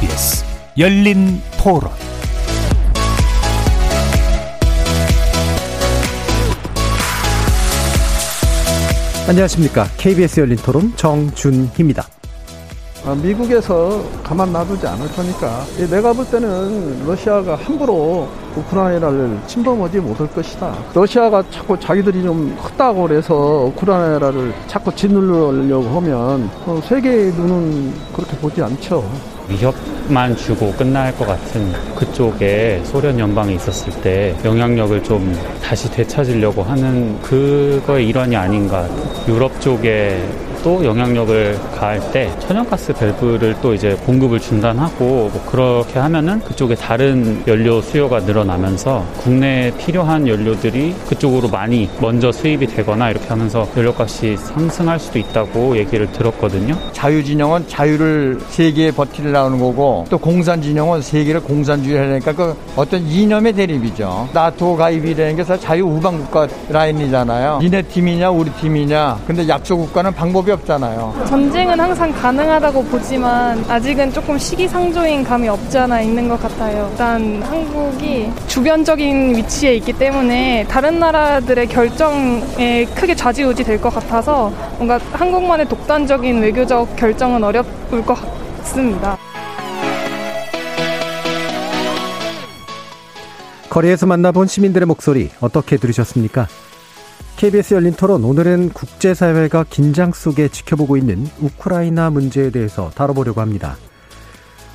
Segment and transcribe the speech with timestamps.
[0.00, 0.44] KBS
[0.78, 1.90] 열린 토론
[9.28, 9.84] 안녕하십니까.
[9.98, 12.06] KBS 열린 토론 정준희입니다.
[13.04, 20.74] 아, 미국에서 가만 놔두지 않을 거니까 내가 볼 때는 러시아가 함부로 우크라이나를 침범하지 못할 것이다.
[20.94, 23.34] 러시아가 자꾸 자기들이 좀 크다고 그래서
[23.66, 29.04] 우크라이나를 자꾸 짓누르려고 하면 어, 세계의 눈은 그렇게 보지 않죠.
[29.50, 37.20] 위협만 주고 끝날 것 같은 그쪽에 소련 연방이 있었을 때 영향력을 좀 다시 되찾으려고 하는
[37.20, 38.88] 그거의 일환이 아닌가.
[39.28, 40.24] 유럽 쪽에
[40.62, 47.42] 또 영향력을 가할 때 천연가스 밸브를 또 이제 공급을 중단하고 뭐 그렇게 하면은 그쪽에 다른
[47.46, 54.98] 연료 수요가 늘어나면서 국내에 필요한 연료들이 그쪽으로 많이 먼저 수입이 되거나 이렇게 하면서 연료값이 상승할
[54.98, 56.76] 수도 있다고 얘기를 들었거든요.
[56.92, 64.28] 자유진영은 자유를 세계에 버티려는 거고 또 공산진영은 세계를 공산주의 하니까 그 어떤 이념의 대립이죠.
[64.32, 67.60] 나토 가입이라는 게 사실 자유 우방국가 라인이잖아요.
[67.62, 69.20] 니네 팀이냐 우리 팀이냐.
[69.26, 71.24] 근데 약소국가는 방법이 없잖아요.
[71.26, 76.88] 전쟁은 항상 가능하다고 보지만 아직은 조금 시기상조인 감이 없지 않아 있는 것 같아요.
[76.90, 84.98] 일단 한국이 주변적인 위치에 있기 때문에 다른 나라들의 결정에 크게 좌지우지 될 것 같아서 뭔가
[85.12, 87.64] 한국만의 독단적인 외교적 결정은 어려울
[88.04, 88.14] 것
[88.58, 89.16] 같습니다.
[93.70, 96.48] 거리에서 만나본 시민들의 목소리 어떻게 들으셨습니까?
[97.36, 103.76] KBS 열린 토론 오늘은 국제사회가 긴장 속에 지켜보고 있는 우크라이나 문제에 대해서 다뤄보려고 합니다.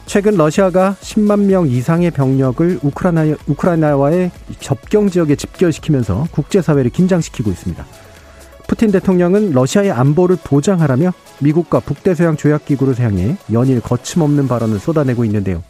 [0.08, 7.86] 최근 러시아가 10만 명 이상의 병력을 우크라이나, 우크라이나와의 접경 지역에 집결시키면서 국제사회를 긴장시키고 있습니다.
[8.68, 15.62] 푸틴 대통령은 러시아의 안보를 보장하라며 미국과 북대서양 조약기구를 향해 연일 거침없는 발언을 쏟아내고 있는데요.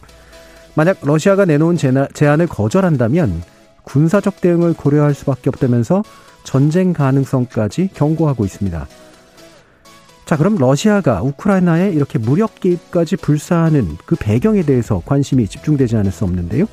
[0.74, 3.42] 만약 러시아가 내놓은 제안을 거절한다면
[3.84, 6.02] 군사적 대응을 고려할 수밖에 없다면서
[6.46, 8.86] 전쟁 가능성까지 경고하고 있습니다.
[10.24, 16.24] 자, 그럼 러시아가 우크라이나에 이렇게 무력 개입까지 불사하는 그 배경에 대해서 관심이 집중되지 않을 수
[16.24, 16.66] 없는데요.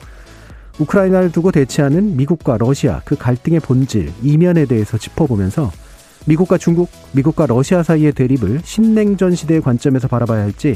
[0.79, 5.71] 우크라이나를 두고 대치하는 미국과 러시아 그 갈등의 본질, 이면에 대해서 짚어보면서
[6.25, 10.75] 미국과 중국, 미국과 러시아 사이의 대립을 신냉전 시대의 관점에서 바라봐야 할지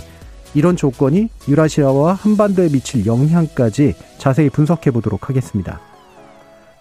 [0.54, 5.80] 이런 조건이 유라시아와 한반도에 미칠 영향까지 자세히 분석해 보도록 하겠습니다.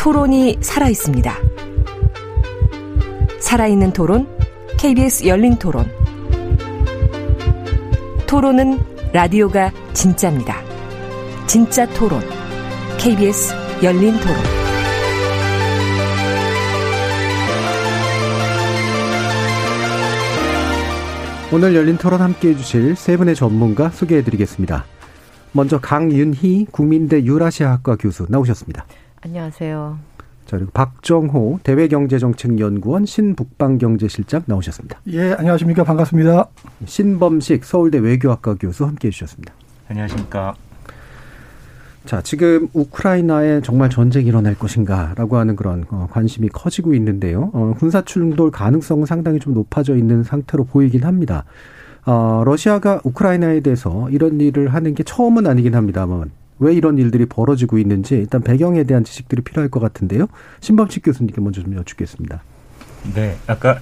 [0.00, 1.36] 토론이 살아있습니다.
[3.38, 4.26] 살아있는 토론,
[4.78, 5.84] KBS 열린 토론.
[8.26, 8.78] 토론은
[9.12, 10.56] 라디오가 진짜입니다.
[11.46, 12.22] 진짜 토론,
[12.98, 13.52] KBS
[13.82, 14.36] 열린 토론.
[21.52, 24.86] 오늘 열린 토론 함께 해주실 세 분의 전문가 소개해 드리겠습니다.
[25.52, 28.86] 먼저 강윤희 국민대 유라시아학과 교수 나오셨습니다.
[29.22, 29.98] 안녕하세요.
[30.46, 35.00] 자, 그리고 박정호 대외경제정책연구원 신북방경제실장 나오셨습니다.
[35.08, 35.84] 예, 안녕하십니까.
[35.84, 36.48] 반갑습니다.
[36.86, 39.52] 신범식 서울대 외교학과 교수 함께 해주셨습니다.
[39.88, 40.54] 안녕하십니까.
[42.06, 47.50] 자, 지금 우크라이나에 정말 전쟁이 일어날 것인가라고 하는 그런 어, 관심이 커지고 있는데요.
[47.52, 51.44] 어, 군사 충돌 가능성은 상당히 좀 높아져 있는 상태로 보이긴 합니다.
[52.06, 57.78] 어, 러시아가 우크라이나에 대해서 이런 일을 하는 게 처음은 아니긴 합니다만 왜 이런 일들이 벌어지고
[57.78, 60.26] 있는지 일단 배경에 대한 지식들이 필요할 것 같은데요.
[60.60, 62.42] 신범식 교수님께 먼저 좀 여쭙겠습니다.
[63.14, 63.80] 네, 아까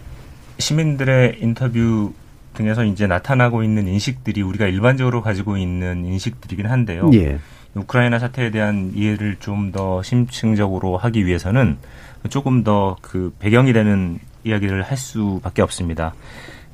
[0.59, 2.13] 시민들의 인터뷰
[2.55, 7.11] 등에서 이제 나타나고 있는 인식들이 우리가 일반적으로 가지고 있는 인식들이긴 한데요.
[7.15, 7.39] 예.
[7.75, 11.77] 우크라이나 사태에 대한 이해를 좀 더 심층적으로 하기 위해서는
[12.31, 16.15] 조금 더 그 배경이 되는 이야기를 할 수밖에 없습니다.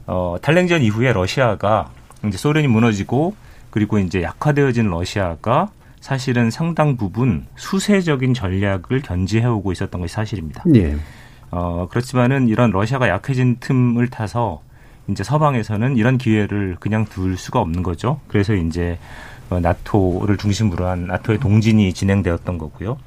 [0.07, 1.91] 어, 탈냉전 이후에 러시아가
[2.27, 3.35] 이제 소련이 무너지고
[3.71, 5.71] 그리고 이제 약화되어진 러시아가
[6.05, 10.63] 사실은 상당 부분 수세적인 전략을 견지해오고 있었던 것이 사실입니다.
[10.75, 10.99] 예.
[11.51, 14.61] 어, 그렇지만은 이런 러시아가 약해진 틈을 타서
[15.09, 18.21] 이제 서방에서는 이런 기회를 그냥 둘 수가 없는 거죠.
[18.29, 18.99] 그래서 이제
[19.49, 22.99] 어, 나토를 중심으로 한 나토의 동진이 진행되었던 거고요.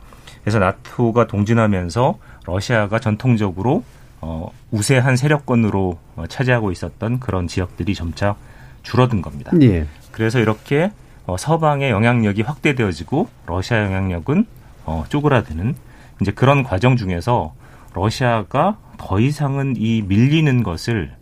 [0.41, 2.17] 그래서 나토가 동진하면서
[2.47, 3.83] 러시아가 전통적으로
[4.21, 8.35] 어, 우세한 세력권으로 어, 차지하고 있었던 그런 지역들이 점차
[8.81, 9.51] 줄어든 겁니다.
[9.61, 9.85] 예.
[10.11, 10.89] 그래서 이렇게
[11.27, 14.45] 어, 서방의 영향력이 확대되어지고 러시아 영향력은
[14.85, 15.75] 어, 쪼그라드는
[16.21, 17.53] 이제 그런 과정 중에서
[17.93, 21.13] 러시아가 더 이상은 이 밀리는 것을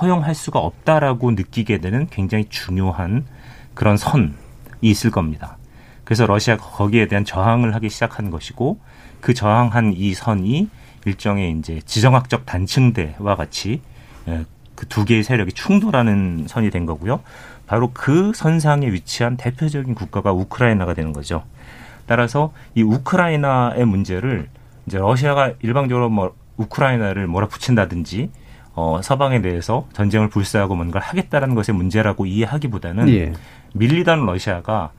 [0.00, 3.26] 허용할 수가 없다라고 느끼게 되는 굉장히 중요한
[3.74, 4.32] 그런 선이
[4.80, 5.58] 있을 겁니다.
[6.04, 8.80] 그래서 러시아가 거기에 대한 저항을 하기 시작한 것이고
[9.20, 10.70] 그 저항한 이 선이
[11.04, 13.82] 일종의 이제 지정학적 단층대와 같이
[14.26, 17.20] 예, 그두 개의 세력이 충돌하는 선이 된 거고요.
[17.70, 21.44] 바로 그 선상에 위치한 대표적인 국가가 우크라이나가 되는 거죠.
[22.04, 24.48] 따라서 이 우크라이나의 문제를
[24.88, 28.32] 이제 러시아가 일방적으로 뭐 우크라이나를 몰아붙인다든지
[28.74, 33.32] 어, 서방에 대해서 전쟁을 불사하고 뭔가를 하겠다라는 것의 문제라고 이해하기보다는 예.
[33.74, 34.90] 밀리던 러시아가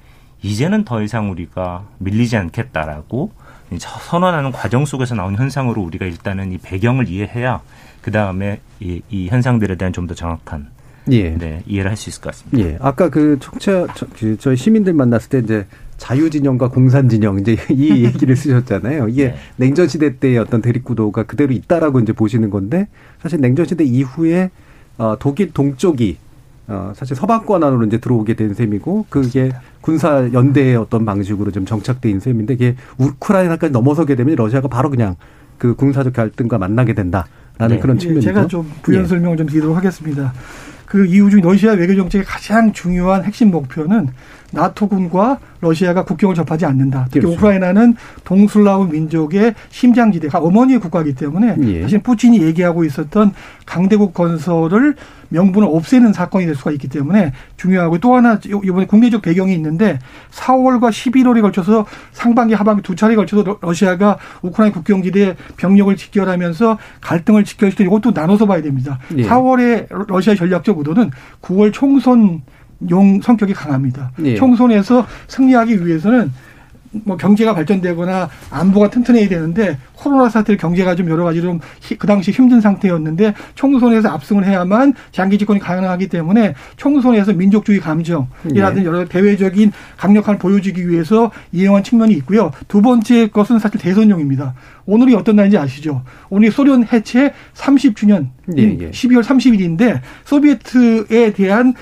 [0.41, 3.33] 이제는 더 이상 우리가 밀리지 않겠다라고
[3.79, 7.59] 선언하는 과정 속에서 나온 현상으로 우리가 일단은 이 배경을 이해해야
[8.01, 10.69] 그 다음에 이, 이 현상들에 대한 좀 더 정확한
[11.09, 11.35] 예.
[11.37, 12.69] 네, 이해를 할 수 있을 것 같습니다.
[12.69, 12.77] 예.
[12.79, 13.87] 아까 그 청취자
[14.19, 15.65] 그 저희 시민들 만났을 때 이제
[15.97, 19.07] 자유진영과 공산진영 이제 이 얘기를 쓰셨잖아요.
[19.09, 19.35] 이게 네.
[19.57, 22.87] 냉전 시대 때의 어떤 대립 구도가 그대로 있다라고 이제 보시는 건데
[23.21, 24.49] 사실 냉전 시대 이후에
[24.97, 26.17] 어 독일 동쪽이
[26.67, 29.51] 어 사실 서방권 안으로 이제 들어오게 된 셈이고 그게
[29.81, 35.15] 군사 연대의 어떤 방식으로 좀 정착된 셈인데 이게 우크라이나까지 넘어서게 되면 러시아가 바로 그냥
[35.57, 37.79] 그 군사적 갈등과 만나게 된다라는 네.
[37.79, 38.27] 그런 측면이죠.
[38.27, 39.07] 제가 좀 부연 예.
[39.07, 40.33] 설명을 좀 드리도록 하겠습니다.
[40.91, 44.09] 그 이후 중 러시아 외교 정책의 가장 중요한 핵심 목표는
[44.51, 47.05] 나토군과 러시아가 국경을 접하지 않는다.
[47.05, 47.37] 특히 그렇죠.
[47.37, 47.95] 우크라이나는
[48.25, 51.81] 동슬라브 민족의 심장지대가 어머니의 국가이기 때문에 예.
[51.83, 53.31] 사실 푸틴이 얘기하고 있었던
[53.65, 54.95] 강대국 건설을
[55.29, 59.99] 명분을 없애는 사건이 될 수가 있기 때문에 중요하고 또 하나 이번에 국내적 배경이 있는데
[60.31, 67.83] 4월과 11월에 걸쳐서 상반기 하반기 두 차례에 걸쳐서 러시아가 우크라이나 국경지대에 병력을 직결하면서 갈등을 직결시켜
[67.83, 68.99] 때 이것도 나눠서 봐야 됩니다.
[69.15, 69.25] 예.
[69.25, 71.11] 4월에 러시아 전략적 의도는
[71.41, 72.41] 9월 총선
[72.89, 74.11] 용 성격이 강합니다.
[74.23, 74.35] 예.
[74.35, 76.31] 총선에서 승리하기 위해서는
[76.91, 82.59] 뭐 경제가 발전되거나 안보가 튼튼해야 되는데 코로나 사태를 경제가 좀 여러 가지 좀그 당시 힘든
[82.59, 88.85] 상태였는데 총선에서 압승을 해야만 장기 집권이 가능하기 때문에 총선에서 민족주의 감정이라든지 예.
[88.85, 92.51] 여러 대외적인 강력한 보여주기 위해서 이용한 측면이 있고요.
[92.67, 94.53] 두 번째 것은 사실 대선용입니다.
[94.85, 96.01] 오늘이 어떤 날인지 아시죠?
[96.29, 98.27] 오늘 소련 해체 30주년
[98.57, 98.91] 예, 예.
[98.91, 101.73] 12월 30일인데 소비에트에 대한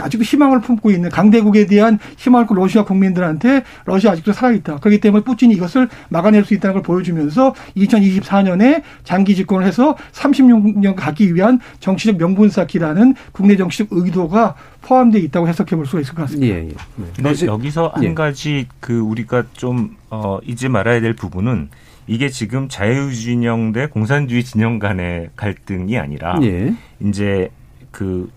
[0.00, 4.76] 아직도 희망을 품고 있는 강대국에 대한 희망을 품고 러시아 국민들한테 러시아 아직도 살아있다.
[4.76, 11.34] 그렇기 때문에 푸틴이 이것을 막아낼 수 있다는 걸 보여주면서 2024년에 장기 집권을 해서 36년 가기
[11.34, 16.54] 위한 정치적 명분 쌓기라는 국내 정치적 의도가 포함되어 있다고 해석해 볼 수가 있을 것 같습니다.
[16.54, 17.22] 예, 예.
[17.22, 17.46] 네.
[17.46, 18.14] 여기서 한 예.
[18.14, 21.70] 가지 그 우리가 좀 어, 잊지 말아야 될 부분은
[22.06, 26.74] 이게 지금 자유진영 대 공산주의 진영 간의 갈등이 아니라 예.
[27.00, 27.50] 이제
[27.90, 28.28] 그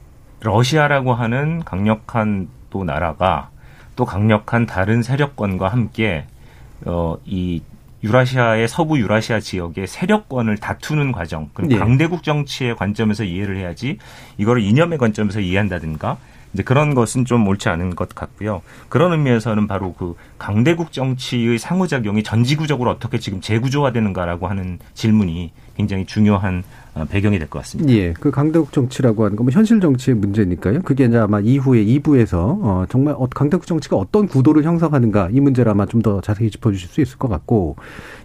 [0.46, 3.50] 러시아라고 하는 강력한 또 나라가
[3.96, 6.26] 또 강력한 다른 세력권과 함께
[6.86, 7.62] 어, 이
[8.04, 11.78] 유라시아의 서부 유라시아 지역의 세력권을 다투는 과정, 그럼 네.
[11.78, 13.98] 강대국 정치의 관점에서 이해를 해야지
[14.38, 16.18] 이거를 이념의 관점에서 이해한다든가
[16.56, 18.62] 이제 그런 것은 좀 옳지 않은 것 같고요.
[18.88, 26.64] 그런 의미에서는 바로 그 강대국 정치의 상호작용이 전지구적으로 어떻게 지금 재구조화되는가라고 하는 질문이 굉장히 중요한
[26.94, 27.92] 어, 배경이 될 것 같습니다.
[27.92, 30.82] 예, 그 강대국 정치라고 하는 건뭐 현실 정치의 문제니까요.
[30.84, 35.70] 그게 이제 아마 이후에 2부에서 어, 정말 어, 강대국 정치가 어떤 구도를 형성하는가 이 문제를
[35.74, 37.76] 아마 좀 더 자세히 짚어주실 수 있을 것 같고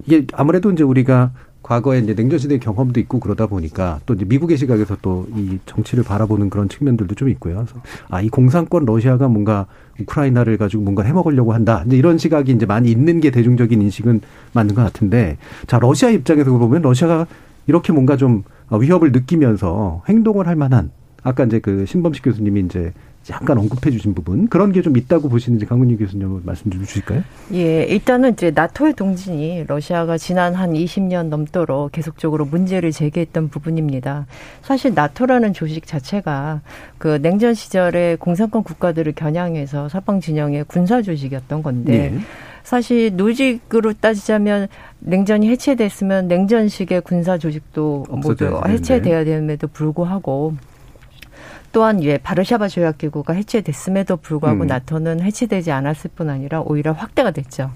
[0.06, 4.56] 이게 아무래도 이제 우리가 과거에 이제 냉전 시대 경험도 있고 그러다 보니까 또 이제 미국의
[4.56, 7.56] 시각에서 또 이 정치를 바라보는 그런 측면들도 좀 있고요.
[7.56, 7.74] 그래서
[8.08, 9.66] 아, 이 공산권 러시아가 뭔가
[10.00, 11.84] 우크라이나를 가지고 뭔가 해먹으려고 한다.
[11.86, 15.36] 이제 이런 시각이 이제 많이 있는 게 대중적인 인식은 맞는 것 같은데
[15.66, 17.26] 자, 러시아 입장에서 보면 러시아가
[17.66, 20.90] 이렇게 뭔가 좀 위협을 느끼면서 행동을 할 만한
[21.22, 25.66] 아까 이제 그 신범식 교수님이 이제 잠깐 언급해 주신 부분 그런 게 좀 있다고 보시는지
[25.66, 27.22] 강문희 교수님 말씀 좀 주실까요?
[27.52, 34.26] 예, 일단은 이제 나토의 동진이 러시아가 지난 한 20년 넘도록 계속적으로 문제를 제기했던 부분입니다.
[34.62, 36.62] 사실 나토라는 조직 자체가
[36.98, 42.18] 그 냉전 시절에 공산권 국가들을 겨냥해서 사방 진영의 군사 조직이었던 건데 네.
[42.62, 44.68] 사실 노직으로 따지자면
[45.00, 50.54] 냉전이 해체됐으면 냉전식의 군사 조직도 모두 해체돼야 됨에도 불구하고
[51.72, 54.66] 또한 예 바르샤바 조약 기구가 해체됐음에도 불구하고 음.
[54.66, 57.70] 나토는 해체되지 않았을 뿐 아니라 오히려 확대가 됐죠.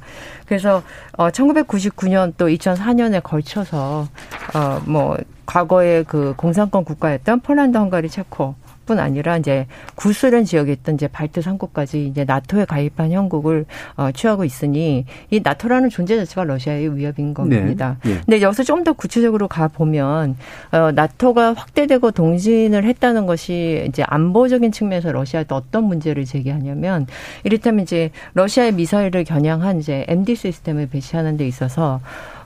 [0.47, 0.83] 그래서
[1.17, 4.09] 어 1999년 또 2004년에 걸쳐서
[4.55, 8.55] 어뭐 과거의 그 공산권 국가였던 폴란드, 헝가리, 체코
[8.87, 14.45] 뿐 아니라 이제 구소련 지역에 있던 이제 발트 삼국까지 이제 나토에 가입한 형국을 어, 취하고
[14.45, 17.97] 있으니 이 나토라는 존재 자체가 러시아의 위협인 겁니다.
[18.05, 18.15] 네.
[18.15, 18.21] 네.
[18.25, 20.37] 근데 여기서 좀 더 구체적으로 가 보면
[20.71, 27.07] 어, 나토가 확대되고 동진을 했다는 것이 이제 안보적인 측면에서 러시아에 어떤 문제를 제기하냐면
[27.43, 32.01] 이를테면 이제 러시아의 미사일을 겨냥한 이제 MD 시스템을 배치하는 데 있어서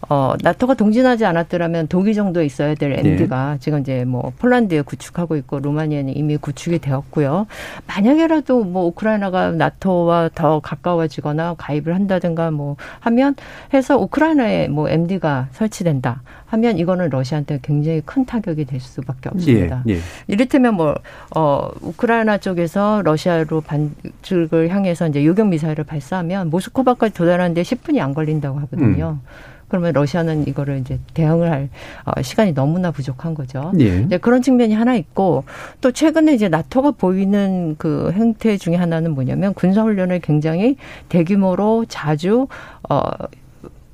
[0.08, 3.58] 어, 나토가 동진하지 않았더라면 독일 정도에 있어야 될 MD가 네.
[3.60, 7.46] 지금 이제 뭐 폴란드에 구축하고 있고 루마니아는 이미 구축이 되었고요.
[7.86, 13.34] 만약에라도 뭐 우크라이나가 나토와 더 가까워지거나 가입을 한다든가 뭐 하면
[13.74, 19.82] 해서 우크라이나에 뭐 MD가 설치된다 하면 이거는 러시아한테 굉장히 큰 타격이 될 수밖에 없습니다.
[19.88, 19.98] 예, 예.
[20.28, 20.94] 이를테면 뭐,
[21.36, 28.58] 어, 우크라이나 쪽에서 러시아로 반죽을 향해서 이제 요격 미사일을 발사하면 모스크바까지 도달하는데 10분이 안 걸린다고
[28.60, 29.18] 하거든요.
[29.22, 29.57] 음.
[29.68, 31.68] 그러면 러시아는 이거를 이제 대응을 할
[32.04, 33.72] 어, 시간이 너무나 부족한 거죠.
[33.78, 34.00] 예.
[34.00, 35.44] 이제 그런 측면이 하나 있고
[35.80, 40.76] 또 최근에 이제 나토가 보이는 그 행태 중에 하나는 뭐냐면 군사 훈련을 굉장히
[41.08, 42.48] 대규모로 자주
[42.88, 43.00] 어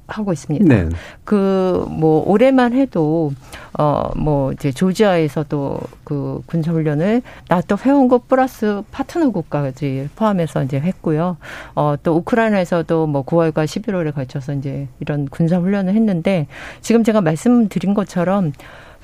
[0.07, 0.67] 하고 있습니다.
[0.67, 0.89] 네.
[1.25, 3.33] 그뭐 올해만 해도
[3.79, 11.37] 어뭐 이제 조지아에서도 그 군사 훈련을 나토 회원국 플러스 파트너 국가까지 포함해서 이제 했고요.
[11.75, 16.47] 어또 우크라이나에서도 뭐 9월과 11월에 걸쳐서 이제 이런 군사 훈련을 했는데
[16.81, 18.53] 지금 제가 말씀드린 것처럼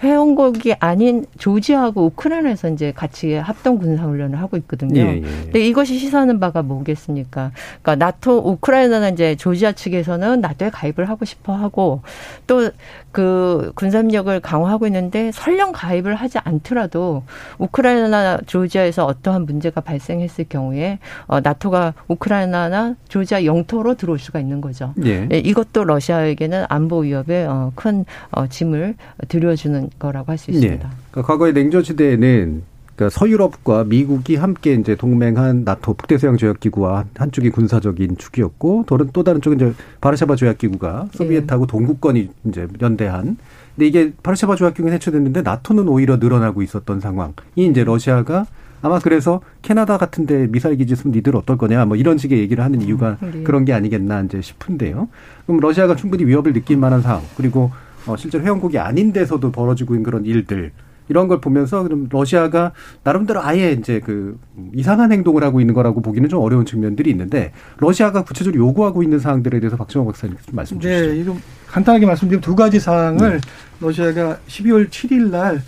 [0.02, 5.00] 회원국이 아닌 조지아하고 우크라이나에서 이제 같이 합동 군사 훈련을 하고 있거든요.
[5.00, 5.20] 예, 예.
[5.20, 7.52] 근데 이것이 시사하는 바가 뭐겠습니까?
[7.82, 12.02] 그러니까 나토 우크라이나는 이제 조지아 측에서는 나토에 가입을 하고 싶어 하고
[12.46, 12.70] 또
[13.12, 17.22] 그 군사력을 강화하고 있는데 설령 가입을 하지 않더라도
[17.58, 24.94] 우크라이나나 조지아에서 어떠한 문제가 발생했을 경우에 어 나토가 우크라이나나 조지아 영토로 들어올 수가 있는 거죠.
[25.04, 25.28] 예.
[25.30, 28.94] 예 이것도 러시아에게는 안보 위협에 어, 큰 어, 짐을
[29.28, 30.88] 들여주는 거라고 할 수 있습니다.
[30.88, 30.94] 네.
[31.10, 32.62] 그러니까 과거의 냉전 시대에는
[33.00, 39.40] 그러니까 서유럽과 미국이 함께 이제 동맹한 나토 북대서양 조약 기구와 한쪽이 군사적인 축이었고 또 다른
[39.40, 41.70] 쪽은 이제 바르샤바 조약 기구가 소비에트하고 네.
[41.70, 43.38] 동구권이 이제 연대한
[43.74, 48.44] 근데 이게 바르샤바 조약 기구는 해체됐는데 나토는 오히려 늘어나고 있었던 상황이 이제 러시아가
[48.82, 52.62] 아마 그래서 캐나다 같은 데 미사일 기지 있으면 니들 어떨 거냐 뭐 이런 식의 얘기를
[52.62, 53.42] 하는 이유가 네.
[53.44, 55.08] 그런 게 아니겠나 이제 싶은데요.
[55.46, 57.70] 그럼 러시아가 충분히 위협을 느낄 만한 상황 그리고
[58.06, 60.72] 어, 실제로 회원국이 아닌 데서도 벌어지고 있는 그런 일들
[61.10, 64.38] 이런 걸 보면서 그럼 러시아가 나름대로 아예 이제 그
[64.72, 69.58] 이상한 행동을 하고 있는 거라고 보기는 좀 어려운 측면들이 있는데 러시아가 구체적으로 요구하고 있는 사항들에
[69.58, 71.14] 대해서 박정호 박사님 좀 말씀 네, 주시죠.
[71.14, 73.40] 네, 좀 간단하게 말씀드리면 두 가지 사항을 네.
[73.80, 75.60] 러시아가 12월 7일 날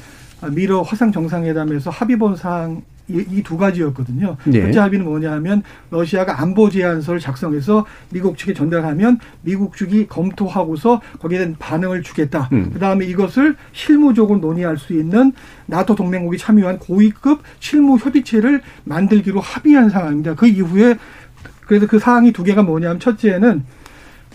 [0.53, 2.83] 미러 화상 정상회담에서 합의 본 사항
[3.13, 4.37] 이두 가지였거든요.
[4.45, 4.63] 네.
[4.63, 11.39] 첫째 합의는 뭐냐 하면 러시아가 안보 제안서를 작성해서 미국 측에 전달하면 미국 측이 검토하고서 거기에
[11.39, 12.49] 대한 반응을 주겠다.
[12.53, 12.71] 음.
[12.73, 15.33] 그다음에 이것을 실무적으로 논의할 수 있는
[15.67, 20.35] 나토 동맹국이 참여한 고위급 실무 협의체를 만들기로 합의한 상황입니다.
[20.35, 20.97] 그 이후에
[21.67, 23.65] 그래서 그 사항이 두 개가 뭐냐면 첫째는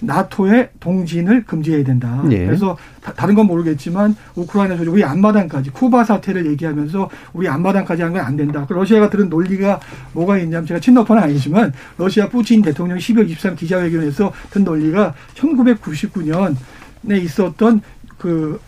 [0.01, 2.23] 나토의 동진을 금지해야 된다.
[2.31, 2.45] 예.
[2.45, 8.21] 그래서 다, 른건 모르겠지만 우크라이나 조직 우리 앞마당까지 쿠바 사태를 얘기하면서 우리 앞마당까지 한 건
[8.23, 8.65] 안 된다.
[8.67, 9.79] 그 러시아가 들은 논리가
[10.13, 17.81] 뭐가 있냐면 제가 친노파는 아니지만 러시아 푸틴 대통령 12월 23일 기자회견에서 든 논리가 1999년에 있었던
[18.17, 18.59] 그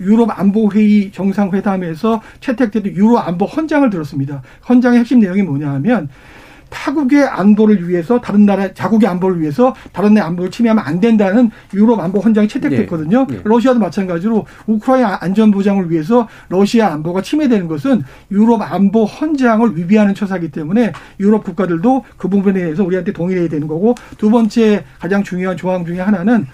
[0.00, 4.42] 유럽 안보회의 정상회담에서 채택됐던 유럽 안보 헌장을 들었습니다.
[4.68, 6.08] 헌장의 핵심 내용이 뭐냐 하면
[6.70, 12.00] 타국의 안보를 위해서 다른 나라 자국의 안보를 위해서 다른 나라 안보를 침해하면 안 된다는 유럽
[12.00, 13.26] 안보 헌장이 채택됐거든요.
[13.28, 13.36] 네.
[13.36, 13.42] 네.
[13.44, 20.50] 러시아도 마찬가지로 우크라이나 안전 보장을 위해서 러시아 안보가 침해되는 것은 유럽 안보 헌장을 위배하는 처사이기
[20.50, 25.84] 때문에 유럽 국가들도 그 부분에 대해서 우리한테 동의해야 되는 거고 두 번째 가장 중요한 조항
[25.84, 26.46] 중에 하나는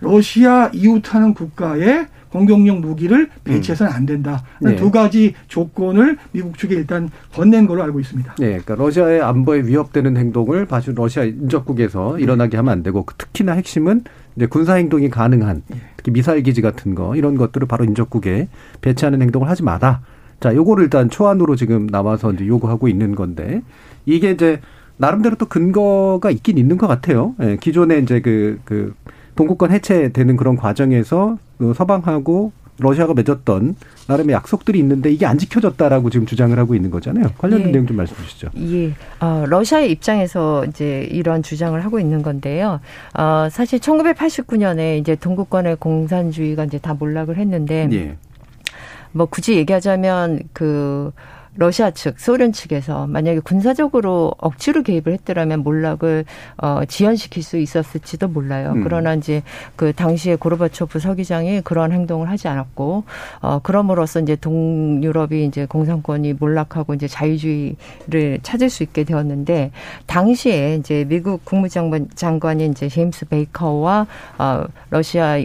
[0.00, 4.42] 러시아 이웃하는 국가의 공격용 무기를 배치해서는 안 된다.
[4.60, 4.74] 네.
[4.74, 8.34] 두 가지 조건을 미국 측에 일단 건넨 걸로 알고 있습니다.
[8.40, 14.02] 네, 그러니까 러시아의 안보에 위협되는 행동을 바로 러시아 인접국에서 일어나게 하면 안 되고 특히나 핵심은
[14.34, 15.62] 이제 군사 행동이 가능한
[15.96, 18.48] 특히 미사일 기지 같은 거 이런 것들을 바로 인접국에
[18.80, 20.00] 배치하는 행동을 하지 마라.
[20.40, 23.62] 자, 요거를 일단 초안으로 지금 나와서 이제 요구하고 있는 건데
[24.06, 24.60] 이게 이제
[24.96, 27.36] 나름대로 또 근거가 있긴 있는 것 같아요.
[27.40, 28.92] 예, 기존에 이제 그, 그,
[29.36, 33.76] 동구권 해체되는 그런 과정에서 그 서방하고 러시아가 맺었던
[34.08, 37.28] 나름의 약속들이 있는데 이게 안 지켜졌다라고 지금 주장을 하고 있는 거잖아요.
[37.38, 37.72] 관련된 예.
[37.72, 38.48] 내용 좀 말씀 주시죠.
[38.56, 38.92] 예.
[39.20, 42.80] 어, 러시아의 입장에서 이제 이러한 주장을 하고 있는 건데요.
[43.14, 48.16] 어, 사실 1989년에 이제 동구권의 공산주의가 이제 다 몰락을 했는데 예.
[49.12, 51.12] 뭐 굳이 얘기하자면 그
[51.56, 56.24] 러시아 측, 소련 측에서 만약에 군사적으로 억지로 개입을 했더라면 몰락을
[56.56, 58.72] 어, 지연시킬 수 있었을지도 몰라요.
[58.74, 58.82] 음.
[58.82, 59.42] 그러나 이제
[59.76, 63.04] 그 당시에 고르바초프 서기장이 그러한 행동을 하지 않았고
[63.40, 69.70] 어, 그럼으로써 이제 동유럽이 이제 공산권이 몰락하고 이제 자유주의를 찾을 수 있게 되었는데
[70.06, 74.06] 당시에 이제 미국 국무장관 장관이 이제 제임스 베이커와
[74.38, 75.38] 어, 러시아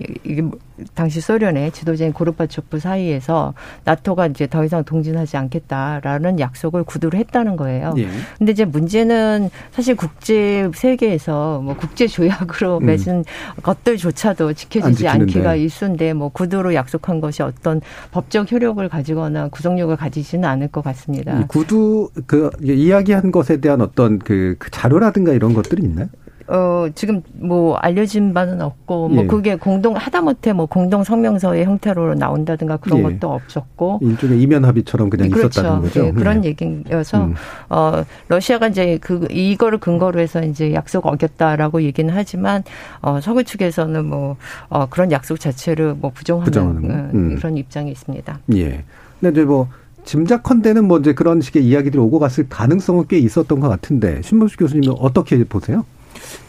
[0.93, 7.93] 당시 소련의 지도자인 고르바초프 사이에서 나토가 이제 더 이상 동진하지 않겠다라는 약속을 구두로 했다는 거예요.
[7.97, 8.07] 예.
[8.37, 12.85] 근데 이제 문제는 사실 국제 세계에서 뭐 국제 조약으로 음.
[12.85, 13.23] 맺은 음.
[13.61, 17.81] 것들조차도 지켜지지 않기가 일순데 뭐 구두로 약속한 것이 어떤
[18.11, 21.45] 법적 효력을 가지거나 구속력을 가지지는 않을 것 같습니다.
[21.47, 26.07] 구두 그 이야기한 것에 대한 어떤 그, 그 자료라든가 이런 것들이 있나요?
[26.49, 29.27] 어, 지금 뭐 알려진 바는 없고, 뭐 예.
[29.27, 33.03] 그게 공동, 하다못해 뭐 공동 성명서의 형태로 나온다든가 그런 예.
[33.03, 33.99] 것도 없었고.
[34.01, 35.61] 일종의 이면 합의처럼 그냥 그렇죠.
[35.61, 36.05] 있었다는 거죠.
[36.07, 36.49] 예, 그런 예.
[36.49, 37.35] 얘기여서, 음.
[37.69, 42.63] 어, 러시아가 이제 그, 이거를 근거로 해서 이제 약속 어겼다라고 얘기는 하지만,
[43.01, 44.35] 어, 서구 측에서는 뭐,
[44.69, 47.35] 어, 그런 약속 자체를 뭐 부정하는, 어, 음.
[47.35, 48.39] 그런 입장이 있습니다.
[48.55, 48.83] 예.
[49.19, 49.67] 근데 이제 뭐,
[50.05, 54.95] 짐작컨대는 뭐 이제 그런 식의 이야기들이 오고 갔을 가능성은 꽤 있었던 것 같은데 신범수 교수님은
[54.99, 55.85] 어떻게 보세요?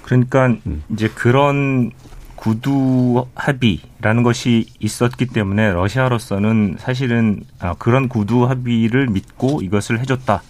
[0.03, 0.83] 그러니까 음.
[0.91, 1.91] 이제 그런
[2.37, 10.43] 구두 합의라는 것이 있었기 때문에 러시아로서는 사실은 아, 그런 구두 합의를 믿고 이것을 해줬다.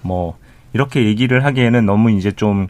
[0.00, 0.38] 뭐
[0.72, 2.68] 이렇게 얘기를 하기에는 너무 이제 좀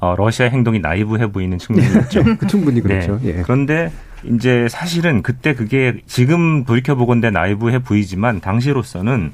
[0.00, 2.22] 어, 러시아 행동이 나이브해 보이는 측면이 있죠.
[2.38, 3.18] 그 충분히 그렇죠.
[3.22, 3.38] 네.
[3.38, 3.42] 예.
[3.42, 3.90] 그런데
[4.24, 9.32] 이제 사실은 그때 그게 지금 돌이켜 보건대 나이브해 보이지만 당시로서는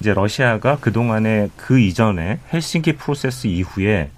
[0.00, 4.10] 이제 러시아가 그 동안에 그 이전에 헬싱키 프로세스 이후에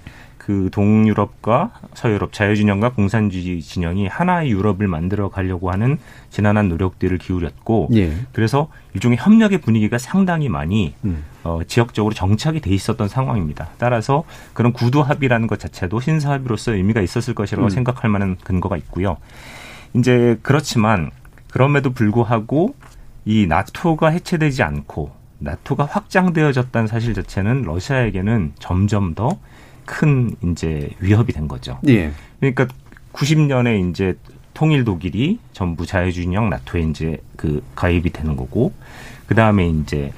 [0.49, 5.99] 그 동유럽과 서유럽 자유진영과 공산주의 진영이 하나의 유럽을 만들어 가려고 하는
[6.31, 8.14] 지난한 노력들을 기울였고 예.
[8.33, 11.23] 그래서 일종의 협력의 분위기가 상당히 많이 음.
[11.45, 13.69] 어, 지역적으로 정착이 돼 있었던 상황입니다.
[13.76, 14.25] 따라서
[14.55, 17.69] 그런 구두 합의라는 것 자체도 신사 합의로서 의미가 있었을 것이라고 음.
[17.69, 19.19] 생각할 만한 근거가 있고요.
[19.93, 21.11] 이제 그렇지만
[21.50, 22.75] 그럼에도 불구하고
[23.26, 29.38] 이 나토가 해체되지 않고 나토가 확장되어졌다는 사실 자체는 러시아에게는 점점 더
[29.88, 31.80] 큰 이제 위협이 된 거죠.
[31.88, 32.12] 예.
[32.40, 32.68] 그러니까
[33.14, 34.18] 90년에 이제
[34.53, 38.74] 통일 독일이 전부 자유주의형 나토에 이제 그 가입이 되는 거고
[39.27, 40.12] 그 다음에 이제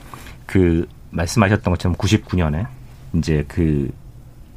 [0.44, 2.66] 그 말씀하셨던 것처럼 99년에
[3.14, 3.92] 이제 그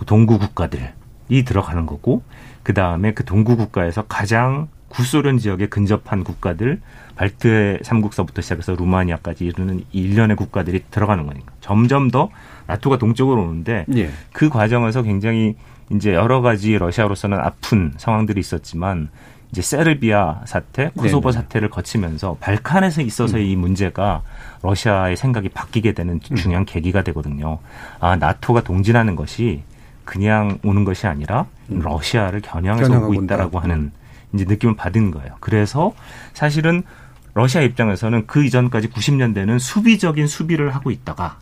[0.07, 2.23] 동구 국가들이 들어가는 거고
[2.63, 6.79] 그 다음에 그 동구 국가에서 가장 구소련 지역에 근접한 국가들
[7.15, 12.29] 발트의 삼국서부터 시작해서 루마니아까지 이르는 일련의 국가들이 들어가는 거니까 점점 더
[12.67, 14.09] 나토가 동쪽으로 오는데 예.
[14.31, 15.55] 그 과정에서 굉장히
[15.91, 19.09] 이제 여러 가지 러시아로서는 아픈 상황들이 있었지만
[19.51, 21.43] 이제 세르비아 사태, 코소보 네네.
[21.43, 23.49] 사태를 거치면서 발칸에서 있어서의 음.
[23.49, 24.23] 이 문제가
[24.63, 26.35] 러시아의 생각이 바뀌게 되는 음.
[26.35, 26.65] 중요한 음.
[26.65, 27.59] 계기가 되거든요.
[27.99, 29.63] 아, 나토가 동진하는 것이
[30.05, 31.79] 그냥 오는 것이 아니라 음.
[31.83, 33.91] 러시아를 겨냥해서 오고 있다라고 하는
[34.33, 35.35] 이제 느낌을 받은 거예요.
[35.39, 35.93] 그래서
[36.33, 36.83] 사실은
[37.33, 41.39] 러시아 입장에서는 그 이전까지 90년대는 수비적인 수비를 하고 있다가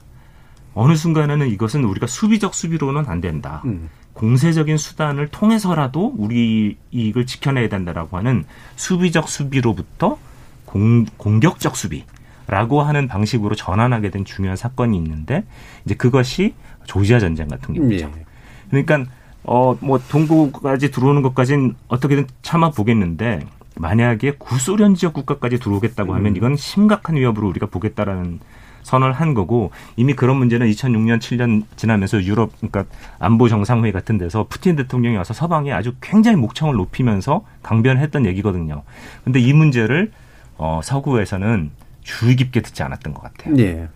[0.73, 3.61] 어느 순간에는 이것은 우리가 수비적 수비로는 안 된다.
[3.65, 3.89] 음.
[4.13, 10.17] 공세적인 수단을 통해서라도 우리 이익을 지켜내야 된다라고 하는 수비적 수비로부터
[10.65, 12.05] 공, 공격적 수비
[12.47, 15.45] 라고 하는 방식으로 전환하게 된 중요한 사건이 있는데
[15.85, 16.53] 이제 그것이
[16.85, 18.11] 조지아 전쟁 같은 경우죠.
[18.17, 18.25] 예.
[18.69, 19.05] 그러니까
[19.43, 23.45] 어 뭐 동구까지 들어오는 것까지는 어떻게든 참아 보겠는데
[23.77, 26.37] 만약에 구소련 지역 국가까지 들어오겠다고 하면 음.
[26.37, 28.39] 이건 심각한 위협으로 우리가 보겠다라는
[28.83, 32.85] 선언을 한 거고 이미 그런 문제는 2006년 7년 지나면서 유럽 그러니까
[33.19, 38.83] 안보 정상회의 같은 데서 푸틴 대통령이 와서 서방에 아주 굉장히 목청을 높이면서 강변했던 얘기거든요.
[39.23, 40.11] 근데 이 문제를
[40.57, 43.55] 어 서구에서는 주의 깊게 듣지 않았던 것 같아요.
[43.55, 43.87] 네.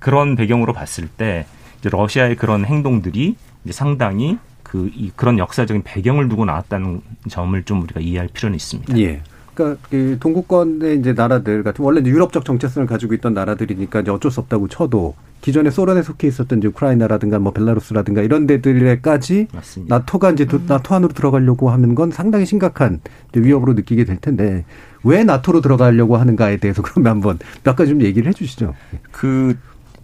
[0.00, 1.46] 그런 배경으로 봤을 때
[1.80, 7.82] 이제 러시아의 그런 행동들이 이제 상당히 그, 이, 그런 역사적인 배경을 두고 나왔다는 점을 좀
[7.82, 8.98] 우리가 이해할 필요는 있습니다.
[8.98, 9.22] 예.
[9.54, 14.40] 그러니까 그 동구권의 이제 나라들 같은 원래 유럽적 정체성을 가지고 있던 나라들이니까 이제 어쩔 수
[14.40, 19.98] 없다고 쳐도 기존에 소련에 속해 있었던 이제 우크라이나라든가 뭐 벨라루스라든가 이런 데들에까지 맞습니다.
[19.98, 20.64] 나토가 이제 음.
[20.66, 23.00] 나토 안으로 들어가려고 하는 건 상당히 심각한
[23.34, 24.64] 위협으로 느끼게 될 텐데
[25.04, 28.74] 왜 나토로 들어가려고 하는가에 대해서 그러면 한번 몇 가지 좀 얘기를 해주시죠.
[29.12, 29.56] 그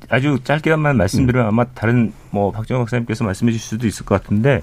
[0.08, 1.48] 아주 짧게만 말씀드리면 음.
[1.48, 4.62] 아마 다른 뭐 박정호 박사님께서 말씀해 주실 수도 있을 것 같은데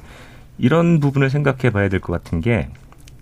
[0.58, 2.70] 이런 부분을 생각해 봐야 될 것 같은 게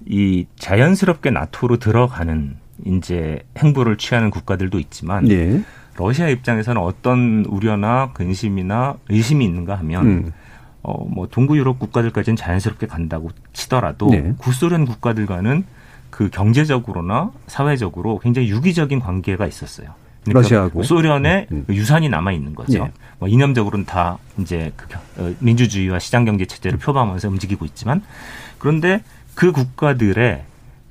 [0.09, 5.61] 이 자연스럽게 나토로 들어가는 이제 행보를 취하는 국가들도 있지만 네.
[5.97, 10.31] 러시아 입장에서는 어떤 우려나 근심이나 의심이 있는가 하면 음.
[10.83, 14.33] 어 뭐 동구 유럽 국가들까지는 자연스럽게 간다고 치더라도 네.
[14.37, 15.65] 구소련 국가들과는
[16.09, 19.89] 그 경제적으로나 사회적으로 굉장히 유기적인 관계가 있었어요.
[20.31, 21.63] 그러니까 러시아하고 소련의 음.
[21.67, 22.79] 그 유산이 남아 있는 거죠.
[22.79, 22.91] 예.
[23.19, 24.87] 뭐 이념적으로는 다 이제 그
[25.17, 28.03] 어, 민주주의와 시장 경제 체제를 표방하면서 움직이고 있지만
[28.57, 29.01] 그런데
[29.35, 30.43] 그 국가들의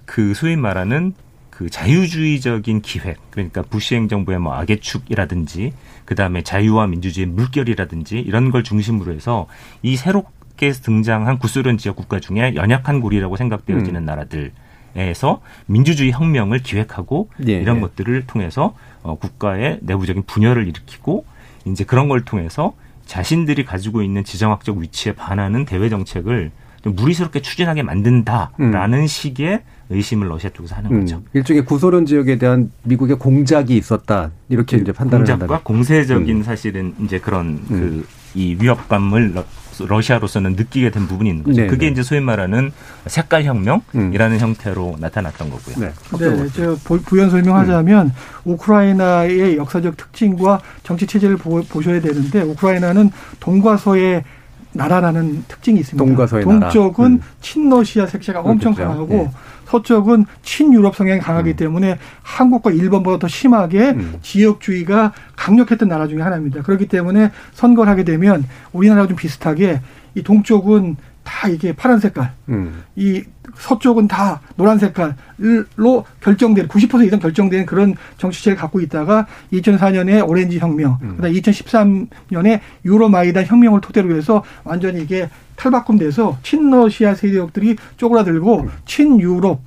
[0.05, 1.15] 그 소위 말하는
[1.51, 5.73] 그 자유주의적인 기획 그러니까 부시 행정부의 뭐 악의 축이라든지
[6.05, 9.47] 그다음에 자유와 민주주의 물결이라든지 이런 걸 중심으로 해서
[9.83, 14.05] 이 새롭게 등장한 구소련 지역 국가 중에 연약한 고리라고 생각되어지는 음.
[14.05, 14.53] 나라들
[14.97, 17.53] 에서 민주주의 혁명을 기획하고 예.
[17.53, 21.25] 이런 것들을 통해서 어, 국가의 내부적인 분열을 일으키고
[21.67, 26.51] 이제 그런 걸 통해서 자신들이 가지고 있는 지정학적 위치에 반하는 대외 정책을
[26.83, 29.07] 좀 무리스럽게 추진하게 만든다라는 음.
[29.07, 31.01] 식의 의심을 러시아 쪽에서 하는 음.
[31.01, 31.23] 거죠.
[31.33, 35.65] 일종의 구소련 지역에 대한 미국의 공작이 있었다 이렇게 이제 판단을 공작과 한다는.
[35.65, 36.43] 공세적인 음.
[36.43, 38.05] 사실은 이제 그런 음.
[38.33, 39.35] 그이 위협감을
[39.85, 41.61] 러시아로서는 느끼게 된 부분이 있는 거죠.
[41.61, 41.93] 네 그게 네.
[41.93, 42.73] 이제 소위 말하는
[43.07, 44.41] 색깔 혁명이라는 음.
[44.41, 45.77] 형태로 나타났던 거고요.
[45.79, 48.13] 네, 네 제가 부연 설명하자면 음.
[48.45, 53.11] 우크라이나의 역사적 특징과 정치 체제를 보, 보셔야 되는데 우크라이나는
[53.41, 54.25] 동과 서의
[54.73, 56.05] 나라라는 특징이 있습니다.
[56.05, 57.21] 동과 서의 동쪽은 음.
[57.41, 58.91] 친러시아 색채가 엄청 그렇죠.
[58.91, 59.31] 강하고 네.
[59.67, 61.57] 서쪽은 친유럽 성향이 강하기 음.
[61.57, 64.15] 때문에 한국과 일본보다 더 심하게 음.
[64.23, 66.63] 지역주의가 강력했던 나라 중에 하나입니다.
[66.63, 69.81] 그렇기 때문에 선거를 하게 되면 우리나라와 좀 비슷하게
[70.15, 72.85] 이 동쪽은 다 이게 파란 색깔, 음.
[72.95, 73.25] 이
[73.59, 80.99] 서쪽은 다 노란 색깔로 결정된 90% 이상 결정된 그런 정치체를 갖고 있다가 2004년에 오렌지 혁명,
[81.03, 81.17] 음.
[81.17, 88.71] 그다음 2013년에 유로마이단 혁명을 토대로 해서 완전히 이게 탈바꿈돼서 친러시아 세력들이 쪼그라들고 음.
[88.85, 89.61] 친유럽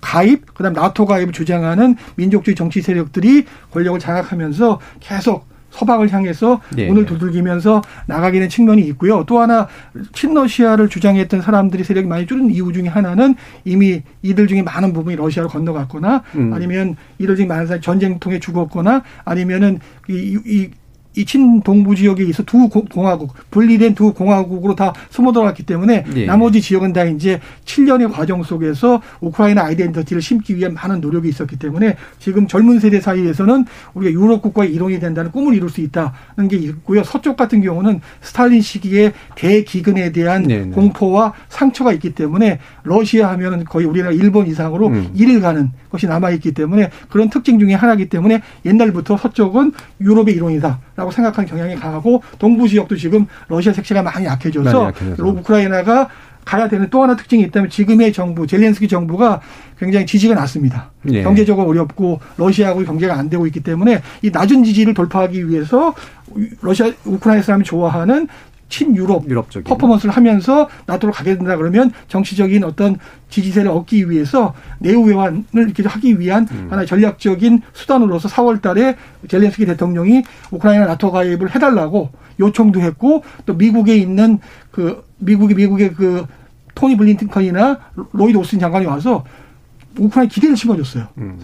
[0.00, 6.86] 가입, 그다음 나토 가입을 주장하는 민족주의 정치 세력들이 권력을 장악하면서 계속 서방을 향해서 네.
[6.86, 9.24] 문을 두들기면서 나가기는 측면이 있고요.
[9.26, 9.68] 또 하나
[10.12, 15.48] 친러시아를 주장했던 사람들이 세력이 많이 줄은 이유 중에 하나는 이미 이들 중에 많은 부분이 러시아로
[15.48, 16.52] 건너갔거나 음.
[16.52, 19.78] 아니면 이들 중에 많은 사람이 전쟁통에 죽었거나 아니면은
[20.08, 20.70] 이, 이,
[21.16, 26.26] 이 친 동부 지역에 있어 두 공화국 분리된 두 공화국으로 다 숨어 들어갔기 때문에 네.
[26.26, 31.96] 나머지 지역은 다 이제 7년의 과정 속에서 우크라이나 아이덴티티를 심기 위한 많은 노력이 있었기 때문에
[32.18, 37.04] 지금 젊은 세대 사이에서는 우리가 유럽 국가의 일원이 된다는 꿈을 이룰 수 있다는 게 있고요.
[37.04, 40.70] 서쪽 같은 경우는 스탈린 시기의 대기근에 대한 네, 네.
[40.70, 45.10] 공포와 상처가 있기 때문에 러시아 하면은 거의 우리나라 일본 이상으로 음.
[45.14, 50.80] 일을 가는 것이 남아 있기 때문에 그런 특징 중에 하나이기 때문에 옛날부터 서쪽은 유럽의 일원이다.
[51.00, 56.10] 라고 생각하는 경향이 강하고 동부 지역도 지금 러시아 색채가 많이 약해져서 많이 우크라이나가
[56.44, 59.40] 가야 되는 또 하나 특징이 있다면 지금의 정부 젤렌스키 정부가
[59.78, 60.90] 굉장히 지지가 낮습니다.
[61.10, 61.22] 예.
[61.22, 65.94] 경제적으로 어렵고 러시아하고 경제가 안 되고 있기 때문에 이 낮은 지지를 돌파하기 위해서
[66.60, 68.28] 러시아 우크라이나 사람이 좋아하는
[68.70, 69.64] 친유럽 유럽적인.
[69.64, 72.96] 퍼포먼스를 하면서 나토로 가게 된다 그러면 정치적인 어떤
[73.28, 76.68] 지지세를 얻기 위해서 내후 외환을 이렇게 하기 위한 음.
[76.70, 78.96] 하나의 전략적인 수단으로서 4월 달에
[79.28, 84.38] 젤렌스키 대통령이 우크라이나 나토 가입을 해달라고 요청도 했고 또 미국에 있는
[84.70, 86.24] 그 미국의 미국의 그
[86.74, 87.78] 토니 블린컨이나
[88.12, 89.24] 로이드 오스틴 장관이 와서
[89.98, 91.08] 우크라이나 기대를 심어줬어요.
[91.18, 91.40] 음.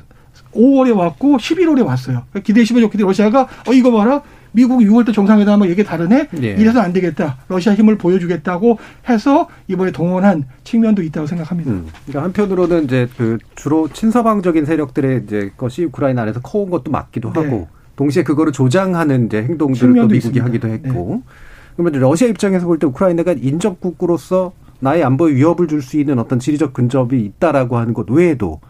[0.54, 2.24] 5월에 왔고 11월에 왔어요.
[2.42, 4.22] 기대 심어줬기 때문에 러시아가 어 이거 봐라
[4.56, 6.28] 미국이 6월 때 정상회담하고 얘기 다르네.
[6.42, 6.46] 예.
[6.52, 7.36] 이래서 안 되겠다.
[7.46, 11.70] 러시아 힘을 보여주겠다고 해서 이번에 동원한 측면도 있다고 생각합니다.
[11.70, 11.86] 음.
[12.06, 17.40] 그러니까 한편으로는 이제 그 주로 친서방적인 세력들의 이제 것이 우크라이나 안에서 커온 것도 맞기도 네.
[17.40, 20.44] 하고 동시에 그거를 조장하는 이제 행동들을 또 미국이 있습니다.
[20.44, 21.22] 하기도 했고.
[21.26, 21.32] 네.
[21.76, 26.72] 그러면 러시아 입장에서 볼 때 우크라이나가 인접국으로서 나의 안보에 위협을 줄 수 있는 어떤 지리적
[26.72, 28.60] 근접이 있다라고 하는 것 외에도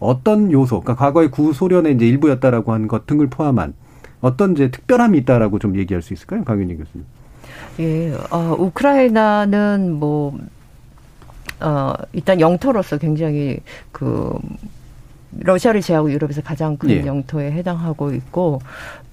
[0.00, 3.74] 어떤 요소, 그러니까 과거의 구소련의 이제 일부였다라고 하는 것 등을 포함한
[4.20, 7.06] 어떤 이제 특별함이 있다라고 좀 얘기할 수 있을까요, 강윤희 교수님?
[7.80, 10.38] 예, 어, 우크라이나는 뭐
[11.60, 13.58] 어, 일단 영토로서 굉장히
[13.92, 14.38] 그
[15.38, 17.06] 러시아를 제하고 유럽에서 가장 큰 예.
[17.06, 18.60] 영토에 해당하고 있고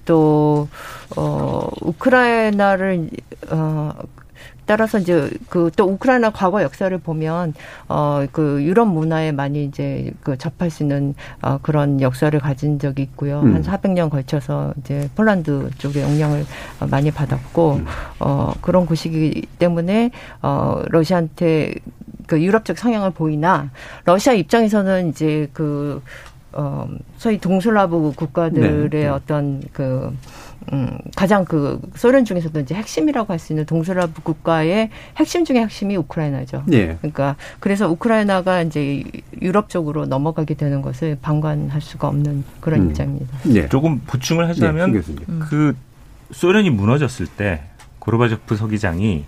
[0.04, 0.68] 또
[1.16, 3.10] 어, 우크라이나를
[3.50, 3.92] 어,
[4.66, 7.54] 따라서 이제 그 또 우크라이나 과거 역사를 보면
[7.88, 13.02] 어 그 유럽 문화에 많이 이제 그 접할 수 있는 어 그런 역사를 가진 적이
[13.02, 13.40] 있고요.
[13.40, 13.54] 음.
[13.54, 16.44] 한 400년 걸쳐서 이제 폴란드 쪽에 영향을
[16.90, 17.86] 많이 받았고 음.
[18.20, 20.10] 어 그런 곳이기 때문에
[20.42, 21.74] 어 러시아한테
[22.26, 23.70] 그 유럽적 성향을 보이나
[24.04, 26.02] 러시아 입장에서는 이제 그
[26.56, 29.08] 어, 소위 동슬라브 국가들의 네.
[29.08, 30.14] 어떤 그,
[30.72, 35.96] 음, 가장 그 소련 중에서도 이제 핵심이라고 할 수 있는 동슬라브 국가의 핵심 중의 핵심이
[35.96, 36.62] 우크라이나죠.
[36.66, 36.96] 네.
[36.98, 39.02] 그러니까 그래서 우크라이나가 이제
[39.42, 42.90] 유럽 쪽으로 넘어가게 되는 것을 방관할 수가 없는 그런 음.
[42.90, 43.38] 입장입니다.
[43.44, 43.68] 네.
[43.68, 45.00] 조금 보충을 하자면 네,
[45.40, 45.76] 그
[46.30, 47.62] 소련이 무너졌을 때
[47.98, 49.24] 고르바조프 서기장이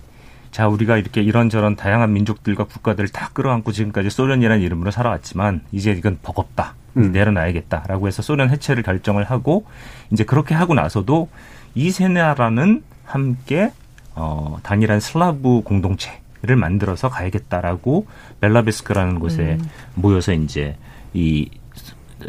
[0.51, 6.19] 자, 우리가 이렇게 이런저런 다양한 민족들과 국가들을 다 끌어안고 지금까지 소련이라는 이름으로 살아왔지만 이제 이건
[6.23, 6.75] 버겁다.
[6.97, 7.13] 음.
[7.13, 9.67] 내려놔야겠다라고 해서 소련 해체를 결정을 하고
[10.11, 11.29] 이제 그렇게 하고 나서도
[11.75, 13.71] 이 세 나라는 함께
[14.15, 18.07] 어 단일한 슬라브 공동체를 만들어서 가야겠다라고
[18.41, 19.69] 벨라베스크라는 곳에 음.
[19.95, 20.77] 모여서 이제
[21.13, 21.51] 이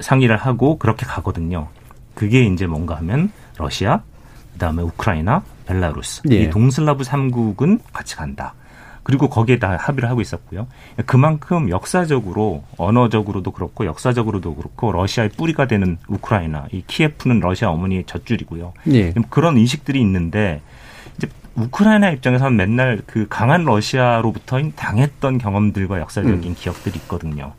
[0.02, 1.70] 상의를 하고 그렇게 가거든요.
[2.14, 4.02] 그게 이제 뭔가 하면 러시아,
[4.54, 6.44] 그다음에 우크라이나, 벨라루스 예.
[6.44, 8.54] 이 동슬라브 삼국은 같이 간다.
[9.08, 10.68] 그리고 거기에 다 합의를 하고 있었고요.
[11.06, 18.74] 그만큼 역사적으로 언어적으로도 그렇고 역사적으로도 그렇고 러시아의 뿌리가 되는 우크라이나, 이 키예프는 러시아 어머니의 젖줄이고요.
[18.90, 19.14] 예.
[19.30, 20.60] 그런 인식들이 있는데
[21.16, 26.56] 이제 우크라이나 입장에서는 맨날 그 강한 러시아로부터 당했던 경험들과 역사적인 음.
[26.58, 27.54] 기억들이 있거든요.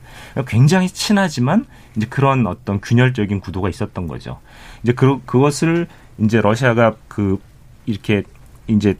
[0.46, 1.64] 굉장히 친하지만
[1.96, 4.38] 이제 그런 어떤 균열적인 구도가 있었던 거죠.
[4.82, 5.86] 이제 그, 그것을
[6.18, 7.40] 이제 러시아가 그
[7.86, 8.22] 이렇게
[8.66, 8.98] 이제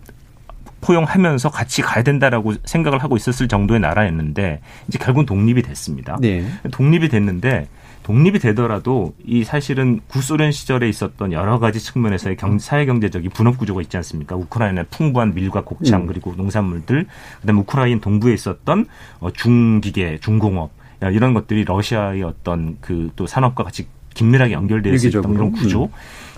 [0.81, 6.17] 포용하면서 같이 가야 된다라고 생각을 하고 있었을 정도의 나라였는데 이제 결국은 독립이 됐습니다.
[6.21, 6.47] 네.
[6.71, 7.69] 독립이 됐는데
[8.05, 13.83] 독립이 되더라도 이 사실은 구소련 시절에 있었던 여러 가지 측면에서의 경, 사회 경제적인 분업 구조가
[13.83, 14.37] 있지 않습니까?
[14.37, 16.07] 우크라이나의 풍부한 밀과 곡창 음.
[16.07, 17.07] 그리고 농산물들
[17.41, 18.87] 그다음에 우크라이나 동부에 있었던
[19.21, 20.71] 어, 중기계, 중공업
[21.13, 23.89] 이런 것들이 러시아의 어떤 그 또 산업과 같이
[24.19, 25.89] 긴밀하게 연결되어 있었던 그런 구조 음.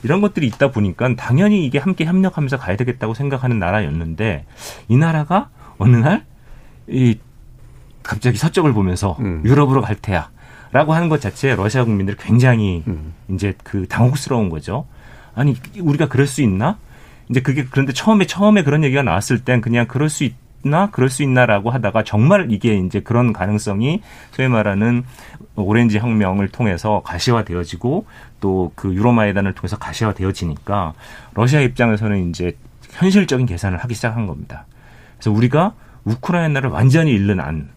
[0.02, 4.44] 이런 것들이 있다 보니까 당연히 이게 함께 협력하면서 가야 되겠다고 생각하는 나라였는데
[4.88, 6.30] 이 나라가 어느 날
[6.90, 7.18] 이
[8.02, 9.42] 갑자기 서쪽을 보면서 음.
[9.44, 10.30] 유럽으로 갈 테야.
[10.72, 13.12] 라고 하는 것 자체에 러시아 국민들이 굉장히 음.
[13.28, 14.86] 이제 그 당혹스러운 거죠.
[15.34, 16.78] 아니, 우리가 그럴 수 있나?
[17.28, 21.08] 이제 그게 그런데 처음에 처음에 그런 얘기가 나왔을 땐 그냥 그럴 수 있, 나 그럴
[21.08, 25.04] 수 있나라고 하다가 정말 이게 이제 그런 가능성이 소위 말하는
[25.56, 28.06] 오렌지 혁명을 통해서 가시화되어지고
[28.40, 30.94] 또 그 유로마이단을 통해서 가시화되어지니까
[31.34, 32.56] 러시아 입장에서는 이제
[32.90, 34.66] 현실적인 계산을 하기 시작한 겁니다.
[35.16, 37.68] 그래서 우리가 우크라이나를 완전히 잃는 안,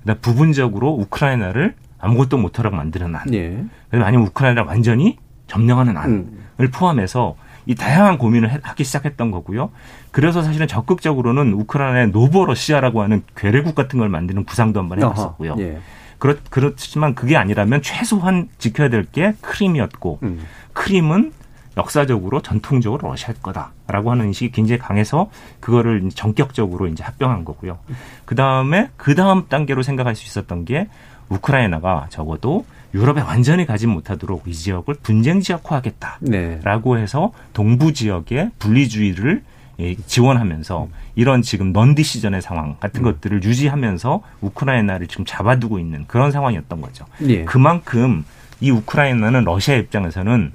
[0.00, 3.64] 그다음 부분적으로 우크라이나를 아무것도 못하라고 만드는 안, 예.
[3.90, 6.70] 아니면 우크라이나를 완전히 점령하는 안을 음.
[6.72, 9.70] 포함해서 이 다양한 고민을 하기 시작했던 거고요.
[10.10, 15.56] 그래서 사실은 적극적으로는 우크라이나의 노보러시아라고 하는 괴뢰국 같은 걸 만드는 구상도 한번 해봤었고요.
[15.58, 15.78] 예.
[16.18, 20.44] 그렇, 그렇지만 그게 아니라면 최소한 지켜야 될 게 크림이었고 음.
[20.72, 21.32] 크림은
[21.76, 27.78] 역사적으로 전통적으로 러시아 거다라고 하는 인식이 굉장히 강해서 그거를 전격적으로 이제 합병한 거고요.
[28.26, 30.88] 그 다음에 그 다음 단계로 생각할 수 있었던 게
[31.30, 37.02] 우크라이나가 적어도 유럽에 완전히 가지 못하도록 이 지역을 분쟁 지역화하겠다라고 네.
[37.02, 39.42] 해서 동부 지역의 분리주의를
[39.80, 43.04] 예, 지원하면서 이런 지금 넌디시전의 상황 같은 음.
[43.04, 47.06] 것들을 유지하면서 우크라이나를 지금 잡아두고 있는 그런 상황이었던 거죠.
[47.26, 47.44] 예.
[47.44, 48.24] 그만큼
[48.60, 50.52] 이 우크라이나는 러시아 입장에서는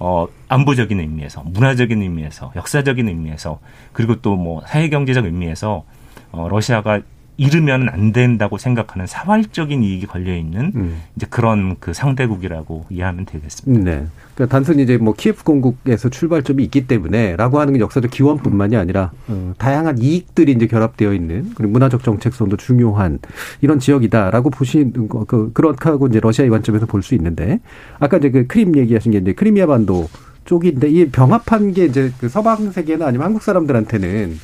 [0.00, 3.58] 어, 안보적인 의미에서, 문화적인 의미에서, 역사적인 의미에서,
[3.92, 5.84] 그리고 또 뭐 사회 경제적 의미에서
[6.30, 7.00] 어, 러시아가
[7.38, 11.02] 잃으면 안 된다고 생각하는 사활적인 이익이 걸려 있는 음.
[11.16, 13.90] 이제 그런 그 상대국이라고 이해하면 되겠습니다.
[13.90, 14.06] 네.
[14.34, 19.54] 그러니까 단순히 이제 뭐 키예프 공국에서 출발점이 있기 때문에라고 하는 게 역사적 기원뿐만이 아니라 어,
[19.56, 23.20] 다양한 이익들이 이제 결합되어 있는 그리고 문화적 정책성도 중요한
[23.60, 27.60] 이런 지역이다라고 보시는 거 그, 그렇게 하고 이제 러시아의 관점에서 볼 수 있는데
[28.00, 30.08] 아까 이제 그 크림 얘기하신 게 이제 크리미아 반도
[30.44, 34.36] 쪽인데 이 병합한 게 이제 그 서방 세계나 아니면 한국 사람들한테는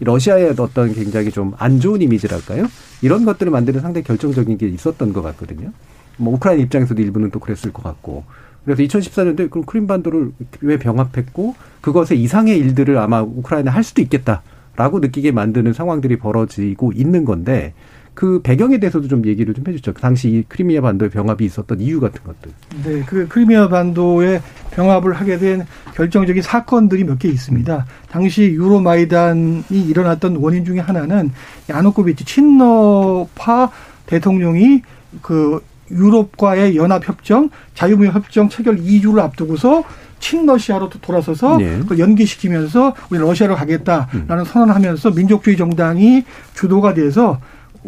[0.00, 2.66] 러시아의 어떤 굉장히 좀 안 좋은 이미지랄까요?
[3.02, 5.72] 이런 것들을 만드는 상당히 결정적인 게 있었던 것 같거든요.
[6.18, 8.24] 뭐 우크라이나 입장에서도 일부는 또 그랬을 것 같고.
[8.64, 10.32] 그래서 2014년도에 그럼 크림반도를
[10.62, 17.24] 왜 병합했고 그것의 이상의 일들을 아마 우크라이나 할 수도 있겠다라고 느끼게 만드는 상황들이 벌어지고 있는
[17.24, 17.74] 건데
[18.16, 19.92] 그 배경에 대해서도 좀 얘기를 좀 해주죠.
[19.92, 22.50] 그 당시 이 크리미아 반도의 병합이 있었던 이유 같은 것들.
[22.82, 24.40] 네, 그 크리미아 반도의
[24.72, 27.86] 병합을 하게 된 결정적인 사건들이 몇 개 있습니다.
[28.10, 31.30] 당시 유로마이단이 일어났던 원인 중에 하나는
[31.68, 33.70] 야누코비치 친러파
[34.06, 34.82] 대통령이
[35.20, 39.84] 그 유럽과의 연합협정, 자유무역협정 체결 2주를 앞두고서
[40.20, 41.78] 친러시아로 돌아서서 네.
[41.80, 44.44] 그걸 연기시키면서 우리 러시아로 가겠다라는 음.
[44.44, 46.24] 선언을 하면서 민족주의 정당이
[46.54, 47.40] 주도가 돼서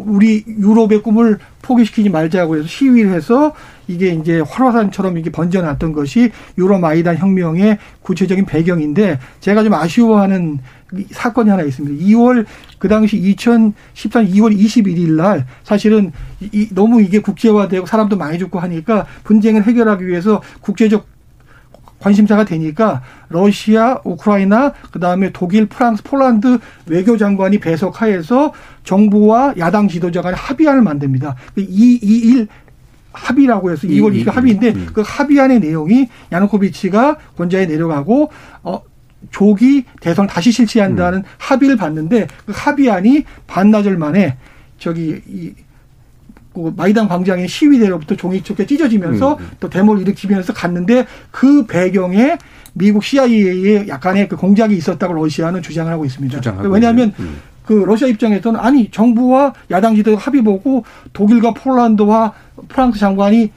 [0.06, 3.52] 우리 유럽의 꿈을 포기시키지 말자고 해서 시위를 해서
[3.88, 10.60] 이게 이제 활화산처럼 이게 번져났던 것이 유럽 아이단 혁명의 구체적인 배경인데 제가 좀 아쉬워하는
[11.10, 12.04] 사건이 하나 있습니다.
[12.06, 12.46] 2월
[12.78, 19.06] 그 당시 2014년 2월 21일 날 사실은 이, 너무 이게 국제화되고 사람도 많이 죽고 하니까
[19.24, 21.17] 분쟁을 해결하기 위해서 국제적
[21.98, 28.52] 관심사가 되니까 러시아, 우크라이나, 그 다음에 독일, 프랑스, 폴란드 외교장관이 배석하에서
[28.84, 31.34] 정부와 야당 지도자 간의 합의안을 만듭니다.
[31.56, 32.48] 이2일
[33.12, 34.86] 합의라고 해서 2월 2일 합의인데 음.
[34.92, 38.30] 그 합의안의 내용이 야누코비치가 권좌에 내려가고
[38.62, 38.82] 어
[39.30, 41.24] 조기 대선을 다시 실시한다는 음.
[41.38, 44.36] 합의를 봤는데 그 합의안이 반나절 만에
[44.78, 45.67] 저기 이그
[46.76, 49.50] 마이단 광장의 시위대로부터 종이 촉에 찢어지면서 음, 음.
[49.60, 52.36] 또 데모를 일으키면서 갔는데 그 배경에
[52.74, 56.40] 미국 CIA의 약간의 그 공작이 있었다고 러시아는 주장을 하고 있습니다.
[56.68, 57.38] 왜냐하면 음.
[57.64, 62.32] 그 러시아 입장에서는 아니 정부와 야당 지도 합의 보고 독일과 폴란드와
[62.68, 63.50] 프랑스 장관이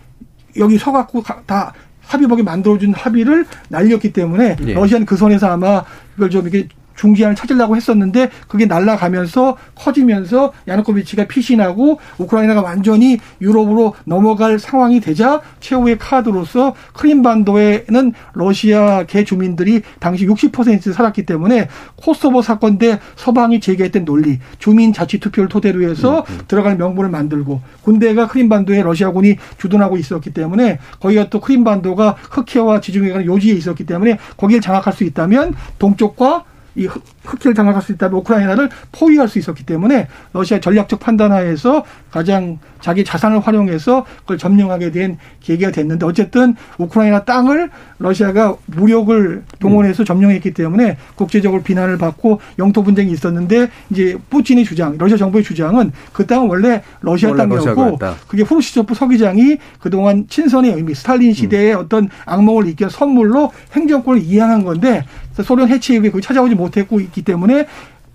[0.57, 4.73] 여기 서갖고 다 합의복에 만들어준 합의를 날렸기 때문에 예.
[4.73, 5.83] 러시아는 그 선에서 아마
[6.17, 6.67] 이걸 좀 이게
[7.01, 15.97] 중지안을 찾으려고 했었는데 그게 날아가면서 커지면서 야누코비치가 피신하고 우크라이나가 완전히 유럽으로 넘어갈 상황이 되자 최후의
[15.97, 24.39] 카드로서 크림반도에는 러시아 계 주민들이 당시 60% 살았기 때문에 코소보 사건 때 서방이 제기했던 논리
[24.59, 26.39] 주민 자치 투표를 토대로 해서 음, 음.
[26.47, 33.53] 들어갈 명분을 만들고 군대가 크림반도에 러시아군이 주둔하고 있었기 때문에 거기가 또 크림반도가 흑해와 지중해가 요지에
[33.53, 36.87] 있었기 때문에 거기를 장악할 수 있다면 동쪽과 이
[37.23, 43.39] 흑해를 장악할 수 있다면 우크라이나를 포위할 수 있었기 때문에 러시아 전략적 판단하에서 가장 자기 자산을
[43.39, 51.61] 활용해서 그걸 점령하게 된 계기가 됐는데 어쨌든 우크라이나 땅을 러시아가 무력을 동원해서 점령했기 때문에 국제적으로
[51.61, 57.35] 비난을 받고 영토 분쟁이 있었는데 이제 푸틴의 주장, 러시아 정부의 주장은 그 땅은 원래 러시아
[57.35, 61.79] 땅이었고 그게 후르시초프 서기장이 그동안 친선의 의미, 스탈린 시대의 음.
[61.79, 65.05] 어떤 악몽을 이겨 선물로 행정권을 이양한 건데
[65.43, 67.67] 소련 해체 이후에 그 찾아오지 못했고 있기 때문에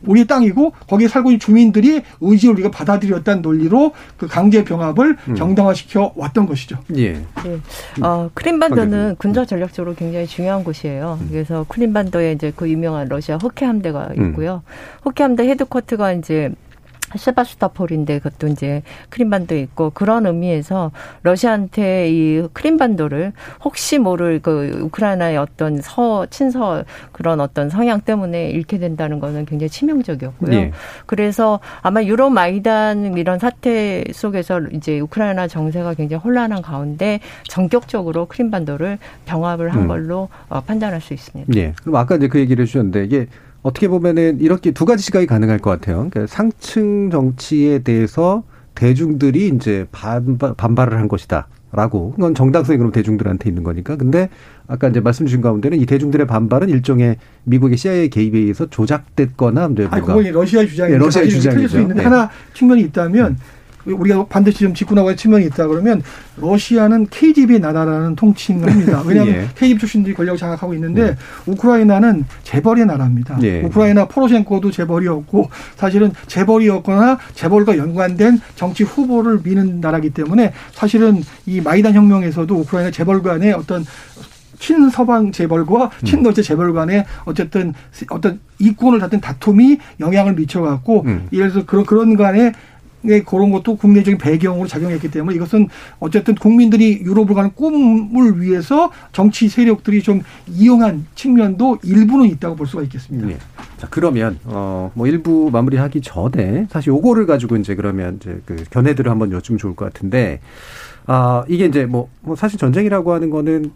[0.05, 5.35] 우리 땅이고 거기에 살고 있는 주민들이 의지를 우리가 받아들였다는 논리로 그 강제 병합을 음.
[5.35, 6.79] 정당화시켜 왔던 것이죠.
[6.97, 7.13] 예.
[7.13, 7.25] 네.
[8.03, 11.19] 어, 크림반도는 군사 전략적으로 굉장히 중요한 곳이에요.
[11.21, 11.29] 음.
[11.31, 14.31] 그래서 크림반도에 이제 그 유명한 러시아 호케 함대가 음.
[14.31, 14.63] 있고요.
[14.67, 15.01] 음.
[15.05, 16.51] 호케 함대 헤드쿼터가 이제
[17.15, 20.91] 세바스토폴인데 그것도 이제 크림반도에 있고 그런 의미에서
[21.23, 23.33] 러시아한테 이 크림반도를
[23.65, 29.71] 혹시 모를 그 우크라이나의 어떤 서 친서 그런 어떤 성향 때문에 잃게 된다는 거는 굉장히
[29.71, 30.51] 치명적이었고요.
[30.51, 30.73] 네.
[31.07, 38.99] 그래서 아마 유럽 마이단 이런 사태 속에서 이제 우크라이나 정세가 굉장히 혼란한 가운데 전격적으로 크림반도를
[39.27, 39.89] 병합을 한 음.
[39.89, 41.53] 걸로 어, 판단할 수 있습니다.
[41.53, 41.73] 네.
[41.83, 43.27] 그럼 아까 이제 그 얘기를 해주셨는데 이게
[43.67, 46.09] 어떻게 보면은 이렇게 두 가지 시각이 가능할 것 같아요.
[46.09, 48.45] 그러니까 상층 정치에 대해서
[48.77, 51.49] 대중들이 이제 반발, 반발을 한 것이다.
[51.73, 52.13] 라고.
[52.13, 53.97] 그건 정당성이 그럼 대중들한테 있는 거니까.
[53.97, 54.31] 근데
[54.69, 59.89] 아까 이제 말씀 주신 가운데는 이 대중들의 반발은 일종의 미국의 CIA 개입에 의해서 조작됐거나 이제
[59.91, 61.69] 아, 그건 러시아 주장이 네, 러시아 주장이죠.
[61.69, 62.05] 수 있는데 네.
[62.05, 63.37] 하나 측면이 있다면 음.
[63.87, 66.03] 우리가 반드시 좀 짚고 나가야 측면이 있다 그러면
[66.37, 69.03] 러시아는 KGB 나라라는 통칭을 합니다.
[69.07, 69.49] 왜냐하면 예.
[69.55, 71.17] KGB 출신들이 권력을 장악하고 있는데 예.
[71.47, 73.39] 우크라이나는 재벌의 나라입니다.
[73.43, 73.63] 예.
[73.63, 81.95] 우크라이나 포로셴코도 재벌이었고 사실은 재벌이었거나 재벌과 연관된 정치 후보를 미는 나라기 때문에 사실은 이 마이단
[81.95, 83.85] 혁명에서도 우크라이나 재벌 간의 어떤
[84.59, 86.05] 친서방 재벌과 음.
[86.05, 87.75] 친러시아 재벌 간의 어쨌든
[88.11, 91.29] 어떤 이권을 다툰 다툼이 영향을 미쳐갖고 음.
[91.33, 92.53] 예를 들어서 그런 그런 간에
[93.25, 95.69] 그런 것도 국내적인 배경으로 작용했기 때문에 이것은
[96.01, 102.83] 어쨌든 국민들이 유럽을 가는 꿈을 위해서 정치 세력들이 좀 이용한 측면도 일부는 있다고 볼 수가
[102.85, 103.29] 있겠습니다.
[103.29, 103.39] 네.
[103.79, 109.33] 자 그러면 어뭐 일부 마무리하기 전에 사실 요거를 가지고 이제 그러면 이제 그 견해들을 한번
[109.33, 110.41] 여쭈면 좋을 것 같은데
[111.07, 113.71] 아 이게 이제 뭐, 뭐 사실 전쟁이라고 하는 거는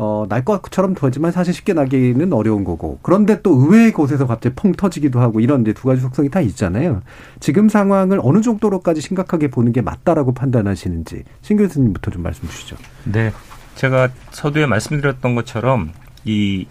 [0.00, 3.00] 어, 날 것처럼 되지만 사실 쉽게 나기는 어려운 거고.
[3.02, 7.02] 그런데 또 의외의 곳에서 갑자기 펑 터지기도 하고 이런 이제 두 가지 속성이 다 있잖아요.
[7.40, 12.76] 지금 상황을 어느 정도로까지 심각하게 보는 게 맞다라고 판단하시는지 신 교수님부터 좀 말씀 주시죠.
[13.04, 13.32] 네.
[13.74, 15.90] 제가 서두에 말씀드렸던 것처럼
[16.24, 16.66] 이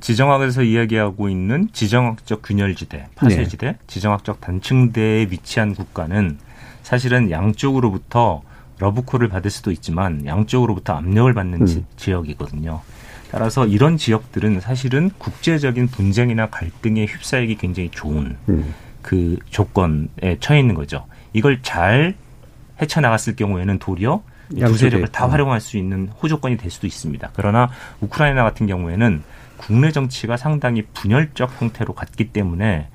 [0.00, 3.78] 지정학에서 이야기하고 있는 지정학적 균열지대, 파쇄지대, 네.
[3.86, 6.38] 지정학적 단층대에 위치한 국가는
[6.82, 8.42] 사실은 양쪽으로부터
[8.80, 11.86] 러브콜을 받을 수도 있지만 양쪽으로부터 압력을 받는 음.
[11.96, 12.80] 지, 역이거든요
[13.30, 18.74] 따라서 이런 지역들은 사실은 국제적인 분쟁이나 갈등에 휩싸이기 굉장히 좋은 음.
[19.02, 21.06] 그 조건에 처해 있는 거죠.
[21.32, 22.14] 이걸 잘
[22.82, 24.22] 헤쳐나갔을 경우에는 도리어
[24.58, 25.30] 두 세력을 다 음.
[25.30, 27.30] 활용할 수 있는 호조건이 될 수도 있습니다.
[27.34, 29.22] 그러나 우크라이나 같은 경우에는
[29.58, 32.88] 국내 정치가 상당히 분열적 형태로 갔기 때문에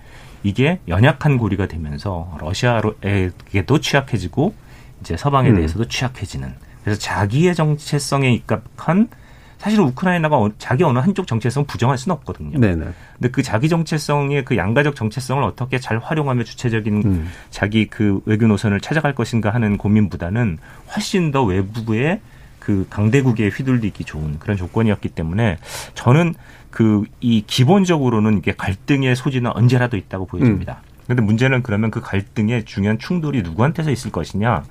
[0.44, 4.54] 이게 연약한 고리가 되면서 러시아에게도 취약해지고
[5.02, 5.56] 이제 서방에 음.
[5.56, 6.54] 대해서도 취약해지는
[6.84, 9.10] 그래서 자기의 정체성에 입각한
[9.58, 12.60] 사실은 우크라이나가 어, 자기 어느 한쪽 정체성 부정할 수는 없거든요.
[12.60, 12.86] 네네.
[13.14, 17.30] 근데 그 자기 정체성의 그 양가적 정체성을 어떻게 잘 활용하며 주체적인 음.
[17.50, 20.60] 자기 그 외교 노선을 찾아갈 것인가 하는 고민보다는
[20.94, 22.20] 훨씬 더 외부의
[22.60, 25.58] 그 강대국에 휘둘리기 좋은 그런 조건이었기 때문에
[25.96, 26.36] 저는
[26.70, 30.82] 그 이 기본적으로는 이게 갈등의 소지는 언제라도 있다고 보여집니다.
[30.84, 30.85] 음.
[31.08, 34.64] 근데 문제는 그러면 그 갈등의 중요한 충돌이 누구한테서 있을 것이냐?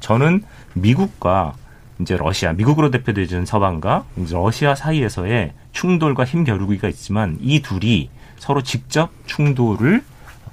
[0.00, 0.42] 저는
[0.74, 1.54] 미국과
[2.00, 9.10] 이제 러시아, 미국으로 대표되는 서방과 이제 러시아 사이에서의 충돌과 힘겨루기가 있지만 이 둘이 서로 직접
[9.26, 10.02] 충돌을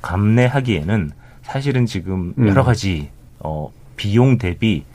[0.02, 1.12] 감내하기에는
[1.42, 2.48] 사실은 지금 음.
[2.48, 3.10] 여러 가지
[3.40, 4.86] 어 비용 대비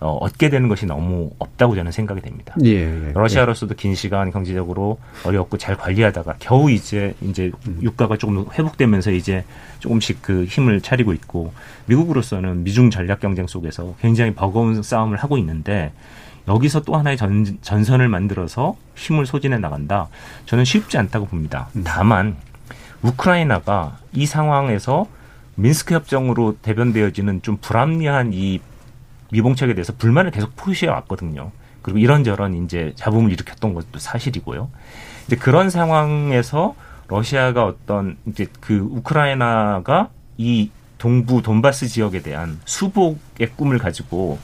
[0.00, 2.54] 어, 얻게 되는 것이 너무 없다고 저는 생각이 됩니다.
[2.64, 7.80] 예, 예, 러시아로서도 긴 시간 경제적으로 어렵고 잘 관리하다가 겨우 이제 이제 음.
[7.82, 9.44] 유가가 조금 회복되면서 이제
[9.80, 11.52] 조금씩 그 힘을 차리고 있고
[11.86, 15.92] 미국으로서는 미중 전략 경쟁 속에서 굉장히 버거운 싸움을 하고 있는데
[16.46, 20.08] 여기서 또 하나의 전, 전선을 만들어서 힘을 소진해 나간다.
[20.46, 21.68] 저는 쉽지 않다고 봅니다.
[21.74, 21.82] 음.
[21.84, 22.36] 다만
[23.02, 25.06] 우크라이나가 이 상황에서
[25.56, 28.60] 민스크 협정으로 대변되어지는 좀 불합리한 이
[29.32, 31.50] 미봉책에 대해서 불만을 계속 표시해 왔거든요.
[31.82, 34.70] 그리고 이런저런 이제 잡음을 일으켰던 것도 사실이고요.
[35.26, 36.74] 이제 그런 상황에서
[37.08, 44.38] 러시아가 어떤 이제 그 우크라이나가 이 동부 돈바스 지역에 대한 수복의 꿈을 가지고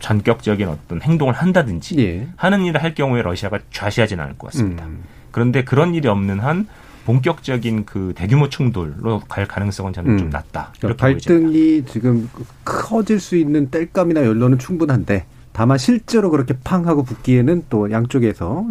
[0.00, 2.28] 전격적인 어떤 행동을 한다든지 예.
[2.36, 4.84] 하는 일을 할 경우에 러시아가 좌시하지는 않을 것 같습니다.
[4.86, 5.04] 음.
[5.30, 6.68] 그런데 그런 일이 없는 한
[7.04, 10.18] 본격적인 그 대규모 충돌로 갈 가능성은 저는 음.
[10.18, 10.72] 좀 낮다.
[10.78, 11.40] 그러니까 발등이
[11.82, 11.92] 보여집니다.
[11.92, 12.30] 지금
[12.64, 18.66] 커질 수 있는 뗄감이나 연료는 충분한데 다만 실제로 그렇게 팡 하고 붙기에는 또 양쪽에서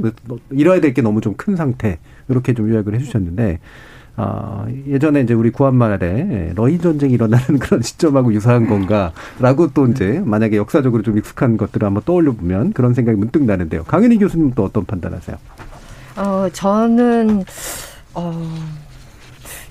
[0.52, 3.60] 이뤄야 될 게 너무 좀 큰 상태 이렇게 좀 요약을 해주셨는데
[4.16, 10.58] 아, 예전에 이제 우리 구한말에 러인 전쟁이 일어나는 그런 시점하고 유사한 건가라고 또 이제 만약에
[10.58, 13.84] 역사적으로 좀 익숙한 것들을 한번 떠올려 보면 그런 생각이 문득 나는데요.
[13.86, 15.36] 강현희 교수님 또 어떤 판단하세요?
[16.18, 17.44] 어, 저는
[18.14, 18.32] 어,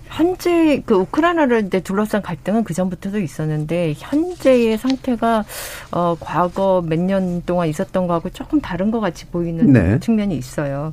[0.09, 5.45] 현재 그 우크라이나를 이제 둘러싼 갈등은 그 전부터도 있었는데 현재의 상태가
[5.91, 9.99] 어 과거 몇 년 동안 있었던 거하고 조금 다른 것 같이 보이는 네.
[10.01, 10.93] 측면이 있어요.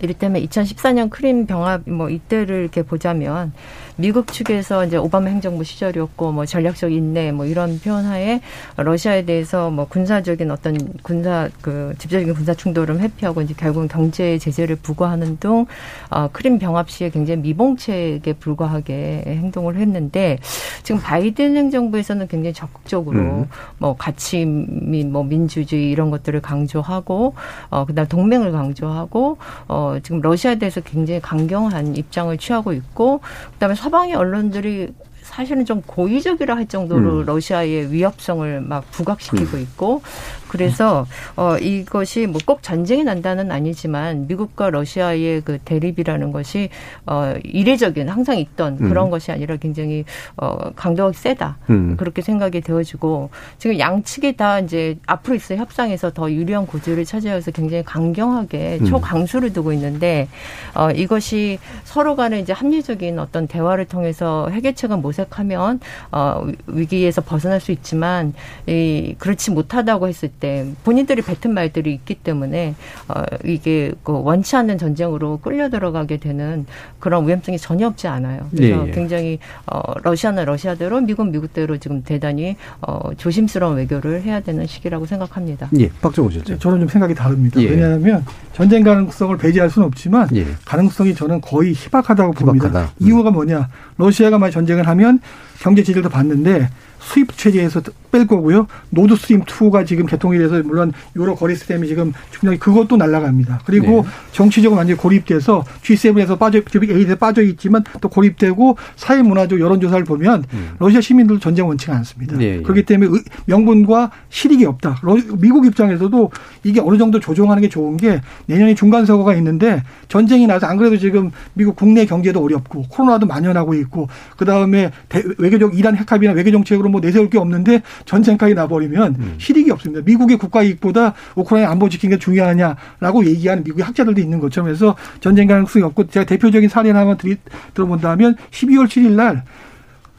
[0.00, 3.52] 이를테면 2014년 크림 병합 뭐 이때를 이렇게 보자면
[4.00, 8.40] 미국 측에서 이제 오바마 행정부 시절이었고 뭐 전략적 인내 뭐 이런 표현하에
[8.76, 14.76] 러시아에 대해서 뭐 군사적인 어떤 군사 그 집적인 군사 충돌을 회피하고 이제 결국은 경제 제재를
[14.76, 15.66] 부과하는 등
[16.08, 20.38] 어, 크림 병합 시에 굉장히 미봉책에 불과하게 행동을 했는데
[20.82, 23.48] 지금 바이든 행정부에서는 굉장히 적극적으로 음.
[23.76, 27.34] 뭐 가치 및뭐 민주주의 이런 것들을 강조하고
[27.68, 29.36] 어 그다음 동맹을 강조하고
[29.68, 33.20] 어 지금 러시아에 대해서 굉장히 강경한 입장을 취하고 있고
[33.52, 34.92] 그다음에 서 방의 언론들이
[35.30, 37.26] 사실은 좀 고의적이라 할 정도로 음.
[37.26, 39.62] 러시아의 위협성을 막 부각시키고 음.
[39.62, 40.02] 있고
[40.48, 41.06] 그래서
[41.36, 46.68] 어 이것이 뭐 꼭 전쟁이 난다는 아니지만 미국과 러시아의 그 대립이라는 것이
[47.06, 48.88] 어 이례적인 항상 있던 음.
[48.88, 50.04] 그런 것이 아니라 굉장히
[50.36, 51.96] 어 강도가 세다 음.
[51.96, 57.84] 그렇게 생각이 되어지고 지금 양측이 다 이제 앞으로 있을 협상에서 더 유리한 구조를 차지해서 굉장히
[57.84, 58.86] 강경하게 음.
[58.86, 60.26] 초강수를 두고 있는데
[60.74, 65.80] 어 이것이 서로 간에 이제 합리적인 어떤 대화를 통해서 해결책을 모색 하면
[66.12, 68.32] 어 위기에서 벗어날 수 있지만
[68.66, 72.74] 이 그렇지 못하다고 했을 때 본인들이 뱉은 말들이 있기 때문에
[73.08, 76.66] 어 이게 그 원치 않는 전쟁으로 끌려 들어가게 되는
[76.98, 78.48] 그런 위험성이 전혀 없지 않아요.
[78.50, 78.92] 그래서 예, 예.
[78.92, 85.68] 굉장히 어 러시아는 러시아대로 미국 미국대로 지금 대단히 어 조심스러운 외교를 해야 되는 시기라고 생각합니다.
[85.78, 86.58] 예, 박정호 실장.
[86.58, 87.60] 저는 좀 생각이 다릅니다.
[87.62, 87.70] 예.
[87.70, 90.46] 왜냐하면 전쟁 가능성을 배제할 수는 없지만 예.
[90.64, 92.68] 가능성이 저는 거의 희박하다고 봅니다.
[92.68, 92.92] 희박하다.
[93.00, 93.68] 이유가 뭐냐?
[93.96, 95.20] 러시아가 만약 전쟁을 하면 보면
[95.60, 96.68] 경제 지지를 더 받는데
[97.00, 97.82] 수입 체제에서
[98.12, 98.66] 뺄 거고요.
[98.90, 103.60] 노드 스트림 2가 지금 개통이 돼서 물론 유로 거리 시스템이 지금 중요히 그것도 날아갑니다.
[103.64, 104.10] 그리고 네.
[104.32, 110.44] 정치적으로 완전히 고립돼서 G7에서 빠져 G8에 빠져 있지만 또 고립되고 사회 문화적 여론 조사를 보면
[110.52, 110.70] 음.
[110.78, 112.36] 러시아 시민들 전쟁 원치가 않습니다.
[112.36, 112.62] 네, 네.
[112.62, 115.00] 그렇기 때문에 명분과 실익이 없다.
[115.38, 116.30] 미국 입장에서도
[116.64, 120.96] 이게 어느 정도 조정하는 게 좋은 게 내년에 중간 선거가 있는데 전쟁이 나서 안 그래도
[120.98, 124.90] 지금 미국 국내 경제도 어렵고 코로나도 만연하고 있고 그 다음에
[125.38, 129.34] 외 교적 이란 핵합이나 외교 정책으로 뭐 내세울 게 없는데 전쟁까지 나버리면 음.
[129.38, 130.02] 실익이 없습니다.
[130.04, 135.46] 미국의 국가 이익보다 우크라이나 안보 지키는 게 중요하냐라고 얘기하는 미국의 학자들도 있는 것처럼 해서 전쟁
[135.48, 137.36] 가능성이 없고 제가 대표적인 사례 하나만 드리,
[137.74, 139.44] 들어본다면 12월 7일 날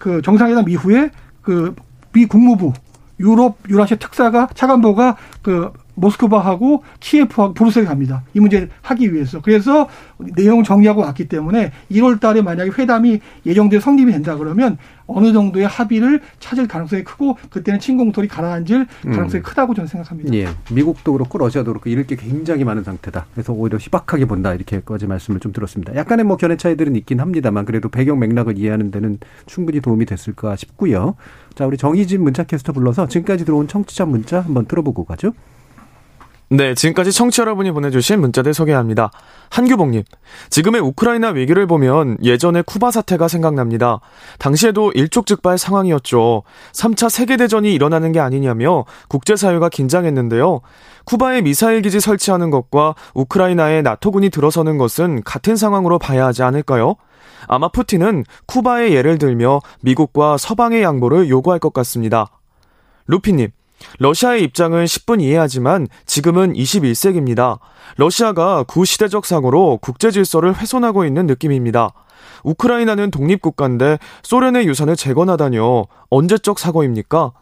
[0.01, 1.11] 그 정상회담 이후에
[1.41, 1.73] 그
[2.13, 2.73] 미 국무부
[3.19, 8.23] 유럽 유라시아 특사가 차관보가 그 모스크바하고 키예프하고 브루셀에 갑니다.
[8.33, 9.41] 이 문제를 하기 위해서.
[9.41, 9.87] 그래서
[10.17, 14.77] 내용을 정리하고 왔기 때문에 1월 달에 만약에 회담이 예정돼 성립이 된다 그러면
[15.07, 19.43] 어느 정도의 합의를 찾을 가능성이 크고 그때는 침공돌이 가라앉을 가능성이 음.
[19.43, 20.33] 크다고 저는 생각합니다.
[20.33, 20.47] 예.
[20.71, 23.25] 미국도 그렇고 러시아도 그렇고 이럴 게 굉장히 많은 상태다.
[23.33, 25.95] 그래서 오히려 희박하게 본다 이렇게까지 말씀을 좀 들었습니다.
[25.95, 31.15] 약간의 뭐 견해 차이들은 있긴 합니다만 그래도 배경 맥락을 이해하는 데는 충분히 도움이 됐을까 싶고요.
[31.55, 35.33] 자, 우리 정희진 문자 캐스터 불러서 지금까지 들어온 청취자 문자 한번 들어보고 가죠.
[36.53, 39.09] 네, 지금까지 청취 여러분이 보내주신 문자들 소개합니다.
[39.51, 40.03] 한규봉님,
[40.49, 44.01] 지금의 우크라이나 위기를 보면 예전의 쿠바 사태가 생각납니다.
[44.37, 46.43] 당시에도 일촉즉발 상황이었죠.
[46.73, 50.59] 3차 세계대전이 일어나는 게 아니냐며 국제사회가 긴장했는데요.
[51.05, 56.95] 쿠바에 미사일 기지 설치하는 것과 우크라이나에 나토군이 들어서는 것은 같은 상황으로 봐야 하지 않을까요?
[57.47, 62.27] 아마 푸틴은 쿠바의 예를 들며 미국과 서방의 양보를 요구할 것 같습니다.
[63.07, 63.51] 루피님,
[63.99, 67.59] 러시아의 입장은 10분 이해하지만 지금은 21세기입니다.
[67.97, 71.93] 러시아가 구시대적 사고로 국제 질서를 훼손하고 있는 느낌입니다.
[72.43, 75.87] 우크라이나는 독립국가인데 소련의 유산을 재건하다뇨.
[76.09, 77.33] 언제적 사고입니까?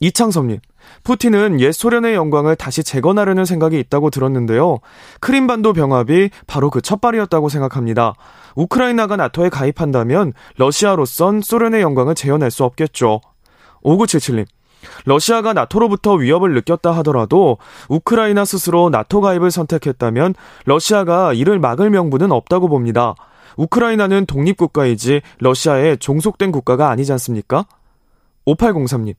[0.00, 0.58] 이창섭님,
[1.04, 4.78] 푸틴은 옛 소련의 영광을 다시 재건하려는 생각이 있다고 들었는데요.
[5.20, 8.14] 크림반도 병합이 바로 그 첫발이었다고 생각합니다.
[8.54, 13.20] 우크라이나가 나토에 가입한다면 러시아로선 소련의 영광을 재현할 수 없겠죠.
[13.84, 14.46] 5977님,
[15.04, 17.58] 러시아가 나토로부터 위협을 느꼈다 하더라도
[17.88, 23.14] 우크라이나 스스로 나토 가입을 선택했다면 러시아가 이를 막을 명분은 없다고 봅니다.
[23.56, 27.66] 우크라이나는 독립국가이지 러시아의 종속된 국가가 아니지 않습니까?
[28.46, 29.14] 5803님.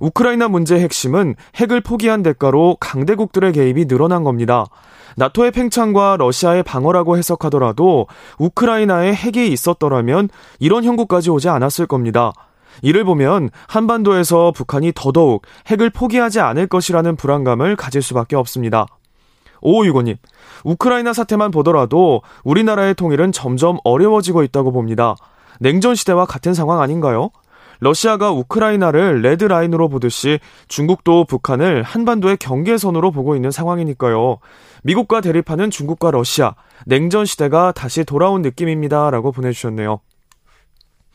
[0.00, 4.66] 우크라이나 문제의 핵심은 핵을 포기한 대가로 강대국들의 개입이 늘어난 겁니다.
[5.16, 8.06] 나토의 팽창과 러시아의 방어라고 해석하더라도
[8.38, 10.28] 우크라이나에 핵이 있었더라면
[10.60, 12.32] 이런 형국까지 오지 않았을 겁니다.
[12.82, 18.86] 이를 보면 한반도에서 북한이 더더욱 핵을 포기하지 않을 것이라는 불안감을 가질 수밖에 없습니다.
[19.60, 20.16] 오유고님,
[20.64, 25.16] 우크라이나 사태만 보더라도 우리나라의 통일은 점점 어려워지고 있다고 봅니다.
[25.60, 27.30] 냉전 시대와 같은 상황 아닌가요?
[27.80, 34.38] 러시아가 우크라이나를 레드라인으로 보듯이 중국도 북한을 한반도의 경계선으로 보고 있는 상황이니까요.
[34.82, 36.54] 미국과 대립하는 중국과 러시아,
[36.86, 39.10] 냉전 시대가 다시 돌아온 느낌입니다.
[39.10, 40.00] 라고 보내주셨네요.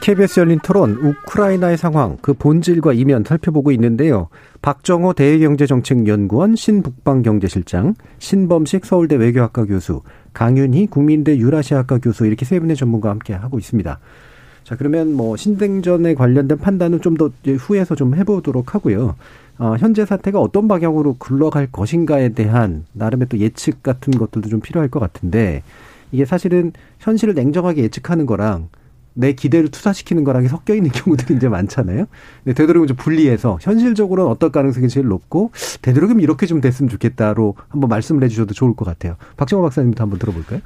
[0.00, 4.28] KBS 열린 토론 우크라이나의 상황 그 본질과 이면 살펴보고 있는데요.
[4.62, 13.12] 박정호 대외경제정책연구원 신북방경제실장, 신범식 서울대 외교학과 교수, 강윤희 국민대 유라시아학과 교수 이렇게 세 분의 전문가와
[13.12, 13.98] 함께 하고 있습니다.
[14.64, 19.16] 자 그러면 뭐 신냉전에 관련된 판단은 좀 더 후에서 좀 해보도록 하고요.
[19.58, 24.88] 어, 현재 사태가 어떤 방향으로 굴러갈 것인가에 대한 나름의 또 예측 같은 것들도 좀 필요할
[24.88, 25.62] 것 같은데
[26.12, 28.68] 이게 사실은 현실을 냉정하게 예측하는 거랑
[29.18, 32.06] 내 기대를 투사시키는 거랑 섞여 있는 경우들이 이제 많잖아요.
[32.44, 35.50] 근데 되도록이면 좀 분리해서 현실적으로는 어떨 가능성이 제일 높고
[35.82, 39.16] 되도록이면 이렇게 좀 됐으면 좋겠다로 한번 말씀을 해주셔도 좋을 것 같아요.
[39.36, 40.60] 박정호 박사님부터 한번 들어볼까요?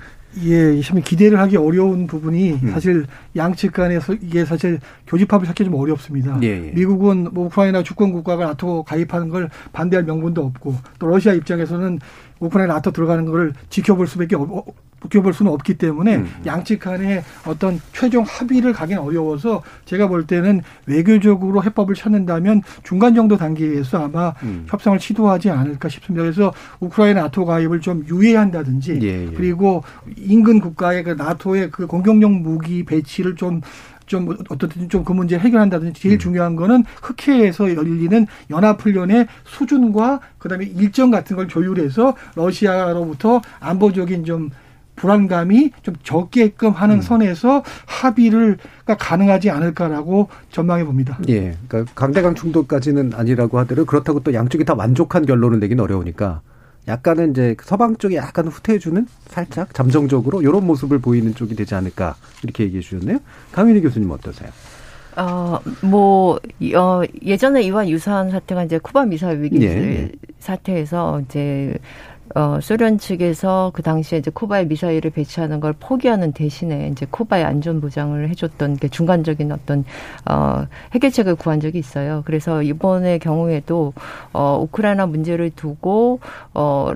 [0.44, 2.70] 예, 참 기대를 하기 어려운 부분이 음.
[2.70, 6.38] 사실 양측 간에서 이게 사실 교집합을 찾기 좀 어렵습니다.
[6.42, 6.72] 예, 예.
[6.72, 11.98] 미국은 뭐 우크라이나 주권 국가가 나토 가입하는 걸 반대할 명분도 없고 또 러시아 입장에서는
[12.40, 14.66] 우크라이나 나토 들어가는 거를 지켜볼 수밖에 없,
[15.02, 16.28] 지켜볼 수는 없기 때문에 음.
[16.46, 23.36] 양측 간에 어떤 최종 합의를 가기는 어려워서 제가 볼 때는 외교적으로 해법을 찾는다면 중간 정도
[23.36, 24.66] 단계에서 아마 음.
[24.68, 26.22] 협상을 시도하지 않을까 싶습니다.
[26.22, 29.30] 그래서 우크라이나 나토 가입을 좀 유예한다든지 예, 예.
[29.34, 29.82] 그리고
[30.16, 36.14] 인근 국가의 그 나토의 그 공격용 무기 배치를 좀좀 어떻든 좀 그 문제 해결한다든지 제일
[36.14, 36.18] 음.
[36.18, 44.50] 중요한 거는 흑해에서 열리는 연합훈련의 수준과 그다음에 일정 같은 걸 조율해서 러시아로부터 안보적인 좀
[44.96, 47.00] 불안감이 좀 적게끔 하는 음.
[47.00, 51.18] 선에서 합의를 가능하지 않을까라고 전망해 봅니다.
[51.28, 51.56] 예.
[51.66, 56.40] 그러니까 강대강 충돌까지는 아니라고 하더라도 그렇다고 또 양쪽이 다 만족한 결론을 내기는 어려우니까
[56.88, 62.64] 약간은 이제 서방 쪽에 약간 후퇴해주는 살짝 잠정적으로 이런 모습을 보이는 쪽이 되지 않을까 이렇게
[62.64, 63.18] 얘기해 주셨네요.
[63.52, 64.50] 강윤희 교수님 어떠세요?
[65.16, 66.40] 어, 뭐,
[66.74, 70.10] 어, 예전에 이와 유사한 사태가 이제 쿠바 미사일 위기 예.
[70.38, 71.78] 사태에서 이제
[72.34, 77.80] 어, 소련 측에서 그 당시에 이제 쿠바에 미사일을 배치하는 걸 포기하는 대신에 이제 쿠바의 안전
[77.80, 79.84] 보장을 해줬던 게 중간적인 어떤
[80.24, 82.22] 어, 해결책을 구한 적이 있어요.
[82.24, 83.92] 그래서 이번의 경우에도
[84.32, 86.20] 어, 우크라이나 문제를 두고
[86.54, 86.92] 어,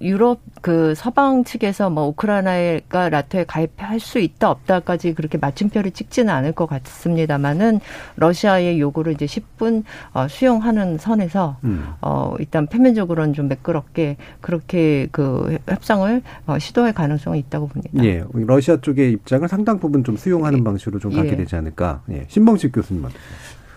[0.00, 6.52] 유럽 그 서방 측에서 뭐 우크라이나가 나토에 가입할 수 있다 없다까지 그렇게 맞춤표를 찍지는 않을
[6.52, 7.80] 것 같습니다만은
[8.16, 11.84] 러시아의 요구를 이제 10분 어, 수용하는 선에서 음.
[12.00, 18.04] 어, 일단 표면적으로는 좀 매끄럽게 그렇게 이렇게 그 협상을 어, 시도할 가능성이 있다고 봅니다.
[18.04, 20.64] 예, 러시아 쪽의 입장을 상당 부분 좀 수용하는 예.
[20.64, 21.36] 방식으로 좀 가게 예.
[21.36, 22.02] 되지 않을까.
[22.10, 22.26] 예.
[22.28, 23.06] 신봉식 교수님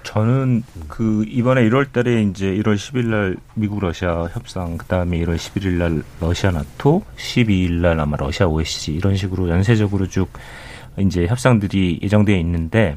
[0.04, 5.74] 저는 그 이번에 1월 달에 이제 1월 10일 날 미국 러시아 협상 그다음에 1월 11일
[5.74, 10.28] 날 러시아 나토 12일 날 아마 러시아 OSC 이런 식으로 연쇄적으로 쭉
[11.00, 12.96] 이제 협상들이 예정되어 있는데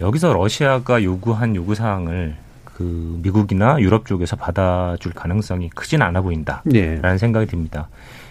[0.00, 2.36] 여기서 러시아가 요구한 요구 사항을
[2.76, 7.18] 그 미국이나 유럽 쪽에서 받아줄 가능성이 크진 않아 보인다라는 예.
[7.18, 7.88] 생각이 듭니다.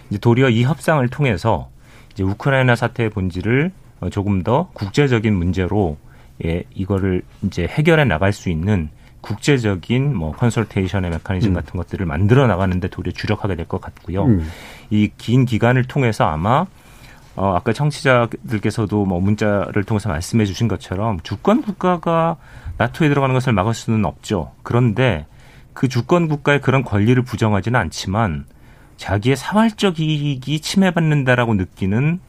[0.08, 1.68] 이제 도리어 이 협상을 통해서
[2.12, 3.72] 이제 우크라이나 사태의 본질을
[4.12, 5.96] 조금 더 국제적인 문제로
[6.44, 8.88] 예, 이거를 이제 해결해 나갈 수 있는
[9.20, 11.54] 국제적인 뭐 컨설테이션의 메커니즘 음.
[11.54, 14.26] 같은 것들을 만들어 나가는데 도리어 주력하게 될 것 같고요.
[14.26, 14.48] 음.
[14.90, 16.66] 이긴 기간을 통해서 아마
[17.36, 22.36] 어, 아까 청취자들께서도 뭐 문자를 통해서 말씀해 주신 것처럼 주권 국가가
[22.78, 24.52] 나토에 들어가는 것을 막을 수는 없죠.
[24.62, 25.26] 그런데
[25.74, 28.46] 그 주권 국가의 그런 권리를 부정하지는 않지만
[28.96, 32.20] 자기의 사활적 이익이 침해받는다라고 느끼는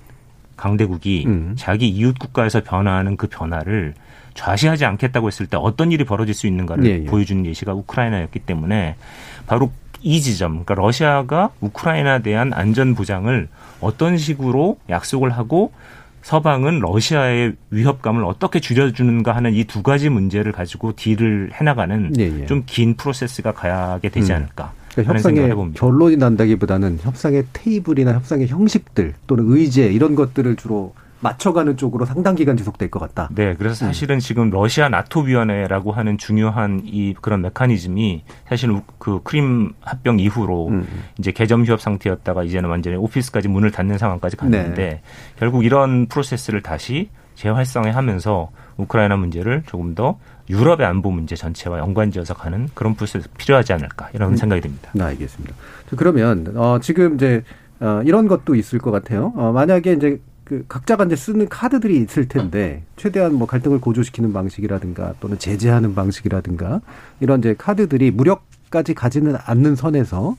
[0.57, 1.53] 강대국이 음.
[1.57, 3.93] 자기 이웃 국가에서 변화하는 그 변화를
[4.33, 7.05] 좌시하지 않겠다고 했을 때 어떤 일이 벌어질 수 있는가를 예, 예.
[7.05, 8.95] 보여주는 예시가 우크라이나였기 때문에
[9.47, 9.71] 바로
[10.01, 13.47] 이 지점, 그러니까 러시아가 우크라이나에 대한 안전 보장을
[13.81, 15.71] 어떤 식으로 약속을 하고
[16.23, 22.45] 서방은 러시아의 위협감을 어떻게 줄여주는가 하는 이 두 가지 문제를 가지고 딜을 해나가는 예, 예.
[22.45, 24.37] 좀긴 프로세스가 가야게 되지 음.
[24.37, 24.73] 않을까.
[24.91, 32.05] 그러니까 협상의 결론이 난다기보다는 협상의 테이블이나 협상의 형식들 또는 의제 이런 것들을 주로 맞춰가는 쪽으로
[32.05, 33.29] 상당 기간 지속될 것 같다.
[33.33, 33.87] 네, 그래서 음.
[33.87, 34.19] 사실은 음.
[34.19, 40.87] 지금 러시아 나토 위원회라고 하는 중요한 이 그런 메커니즘이 사실 그 크림 합병 이후로 음.
[41.17, 45.01] 이제 개점 휴업 상태였다가 이제는 완전히 오피스까지 문을 닫는 상황까지 갔는데 네.
[45.37, 52.67] 결국 이런 프로세스를 다시 재활성화하면서 우크라이나 문제를 조금 더 유럽의 안보 문제 전체와 연관지어서 가는
[52.73, 54.35] 그런 프로세스 필요하지 않을까 이런 음.
[54.35, 54.89] 생각이 듭니다.
[54.93, 55.53] 네, 알겠습니다.
[55.95, 57.43] 그러면 어, 지금 이제
[57.79, 59.33] 어, 이런 것도 있을 것 같아요.
[59.35, 65.13] 어, 만약에 이제 그 각자가 이제 쓰는 카드들이 있을 텐데 최대한 뭐 갈등을 고조시키는 방식이라든가
[65.19, 66.79] 또는 제재하는 방식이라든가
[67.19, 70.37] 이런 이제 카드들이 무력까지 가지는 않는 선에서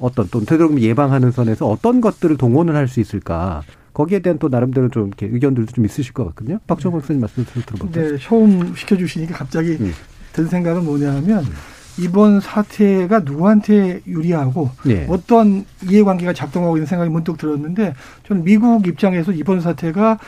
[0.00, 3.62] 어떤 또 되도록이면 예방하는 선에서 어떤 것들을 동원을 할 수 있을까
[3.94, 6.58] 거기에 대한 또 나름대로 좀 이렇게 의견들도 좀 있으실 것 같거든요.
[6.66, 7.00] 박정호 네.
[7.00, 8.10] 박사님 말씀 들어볼까요?
[8.10, 9.92] 네, 처음 시켜주시니까 갑자기 음.
[10.34, 11.52] 든 생각은 뭐냐면 음.
[11.98, 15.06] 이번 사태가 누구한테 유리하고 네.
[15.08, 17.94] 어떤 이해관계가 작동하고 있는 생각이 문득 들었는데
[18.26, 20.18] 저는 미국 입장에서 이번 사태가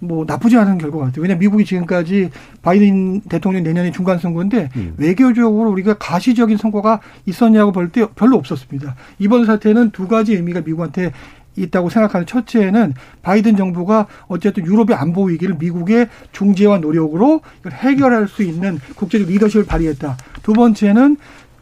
[0.00, 1.22] 뭐 나쁘지 않은 결과 같아요.
[1.22, 2.30] 왜냐 미국이 지금까지
[2.62, 4.94] 바이든 대통령 내년에 중간 선거인데 음.
[4.96, 8.96] 외교적으로 우리가 가시적인 성과가 있었냐고 볼 때 별로 없었습니다.
[9.20, 11.12] 이번 사태는 두 가지 의미가 미국한테
[11.56, 18.78] 있다고 생각하는 첫째는 바이든 정부가 어쨌든 유럽의 안보 위기를 미국의 중재와 노력으로 해결할 수 있는
[18.96, 20.16] 국제적 리더십을 발휘했다.
[20.42, 21.16] 두 번째는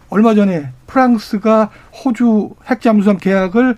[0.09, 1.70] 얼마 전에 프랑스가
[2.05, 3.76] 호주 핵잠수함 계약을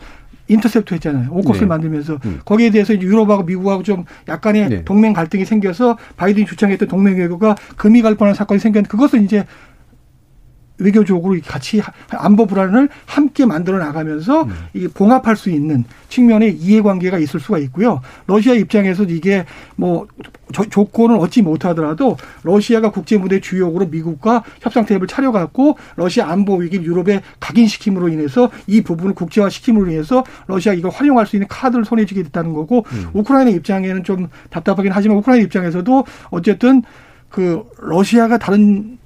[0.49, 1.31] 인터셉트 했잖아요.
[1.31, 1.67] 오커스를 네.
[1.67, 2.41] 만들면서 음.
[2.45, 4.85] 거기에 대해서 이제 유럽하고 미국하고 좀 약간의 네.
[4.85, 9.47] 동맹 갈등이 생겨서 바이든이 주창했던 동맹 외교가 금이 갈 뻔한 사건이 생겼는데 그것은 이제
[10.83, 11.81] 외교적으로 같이
[12.11, 14.53] 안보 불안을 함께 만들어 나가면서 음.
[14.75, 18.01] 이 봉합할 수 있는 측면의 이해관계가 있을 수가 있고요.
[18.27, 19.45] 러시아 입장에서 이게
[19.77, 20.07] 뭐
[20.53, 27.23] 조건을 얻지 못하더라도 러시아가 국제 무대 주역으로 미국과 협상 테이블 차려갖고 러시아 안보 위기 유럽에
[27.41, 32.53] 각인시킴으로 인해서 이 부분을 국제화시킴으로 인해서 러시아 이걸 활용할 수 있는 카드를 손에 쥐게 됐다는
[32.53, 33.09] 거고 음.
[33.15, 36.83] 우크라이나 입장에는 좀 답답하긴 하지만 우크라이나 입장에서도 어쨌든
[37.29, 38.99] 그 러시아가 다른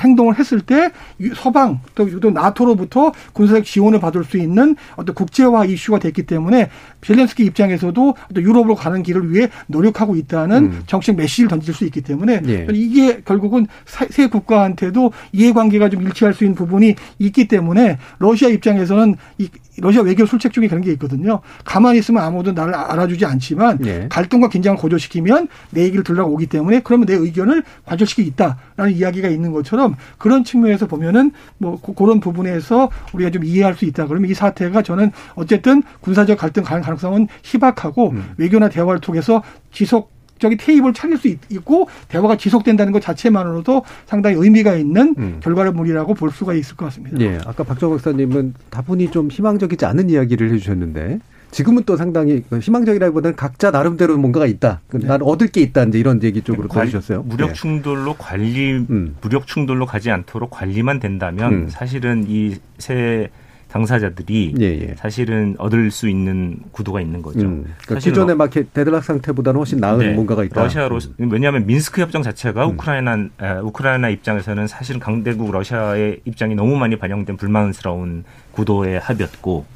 [0.00, 0.90] 행동을 했을 때
[1.34, 6.70] 서방 또, 또 나토로부터 군사적 지원을 받을 수 있는 어떤 국제화 이슈가 됐기 때문에
[7.02, 10.82] 젤렌스키 입장에서도 또 유럽으로 가는 길을 위해 노력하고 있다는 음.
[10.86, 12.66] 정책 메시지를 던질 수 있기 때문에 예.
[12.72, 19.48] 이게 결국은 세 국가한테도 이해관계가 좀 일치할 수 있는 부분이 있기 때문에 러시아 입장에서는 이
[19.78, 21.40] 러시아 외교 술책 중에 그런 게 있거든요.
[21.64, 24.06] 가만히 있으면 아무도 나를 알아주지 않지만 네.
[24.08, 29.52] 갈등과 긴장을 고조시키면 내 얘기를 들으라고 오기 때문에 그러면 내 의견을 관철시키고 있다라는 이야기가 있는
[29.52, 34.06] 것처럼 그런 측면에서 보면은 뭐 그런 부분에서 우리가 좀 이해할 수 있다.
[34.06, 38.32] 그러면 이 사태가 저는 어쨌든 군사적 갈등 가능성은 희박하고 음.
[38.36, 44.36] 외교나 대화를 통해서 지속 적인 테이블을 차릴 수 있 고 대화가 지속된다는 것 자체만으로도 상당히
[44.38, 45.40] 의미가 있는 음.
[45.40, 47.18] 결과물이라고 볼 수가 있을 것 같습니다.
[47.20, 51.20] 예, 아까 박정 박사님은 다분히 좀 희망적이지 않은 이야기를 해주셨는데
[51.50, 54.80] 지금은 또 상당히 그 희망적이라기보다는 각자 나름대로 뭔가가 있다.
[54.88, 55.06] 그 네.
[55.06, 55.84] 난 얻을 게 있다.
[55.84, 57.22] 이제 이런 얘기 쪽으로 가주셨어요.
[57.22, 57.52] 무력 네.
[57.54, 59.14] 충돌로 관리, 음.
[59.20, 61.68] 무력 충돌로 가지 않도록 관리만 된다면 음.
[61.68, 63.30] 사실은 이새
[63.74, 64.94] 당사자들이 예, 예.
[64.94, 67.40] 사실은 얻을 수 있는 구도가 있는 거죠.
[67.40, 70.62] 음, 그러니까 기존의 막 deadlock 상태보다는 훨씬 나은 네, 뭔가가 있다.
[70.62, 72.74] 러시아로 왜냐하면 민스크 협정 자체가 음.
[72.74, 78.22] 우크라이나 에, 우크라이나 입장에서는 사실 강대국 러시아의 입장이 너무 많이 반영된 불만스러운
[78.52, 79.66] 구도의 합의였고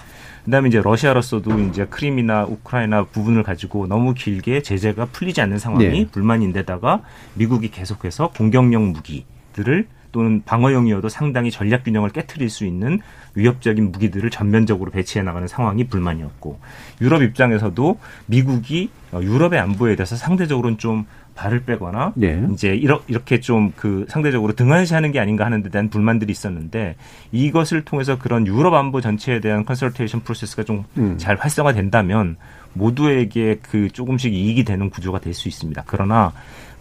[0.45, 6.07] 그다음에 이제 러시아로서도 이제 크림이나 우크라이나 부분을 가지고 너무 길게 제재가 풀리지 않는 상황이 네.
[6.07, 7.03] 불만인데다가
[7.35, 9.89] 미국이 계속해서 공격용 무기들을
[10.19, 12.99] 또는 방어용이어도 상당히 전략 균형을 깨뜨릴 수 있는
[13.37, 16.59] 위협적인 무기들을 전면적으로 배치해 나가는 상황이 불만이었고
[17.01, 21.07] 유럽 입장에서도 미국이 유럽의 안보에 대해서 상대적으로는 좀
[21.37, 22.45] 발을 빼거나 네.
[22.53, 26.97] 이제 이렇게 좀 그 상대적으로 등한시하는 게 아닌가 하는 데 대한 불만들이 있었는데
[27.31, 31.39] 이것을 통해서 그런 유럽 안보 전체에 대한 컨설테이션 프로세스가 좀잘 음.
[31.39, 32.37] 활성화된다면
[32.73, 35.85] 모두에게 그 조금씩 이익이 되는 구조가 될 수 있습니다.
[35.87, 36.33] 그러나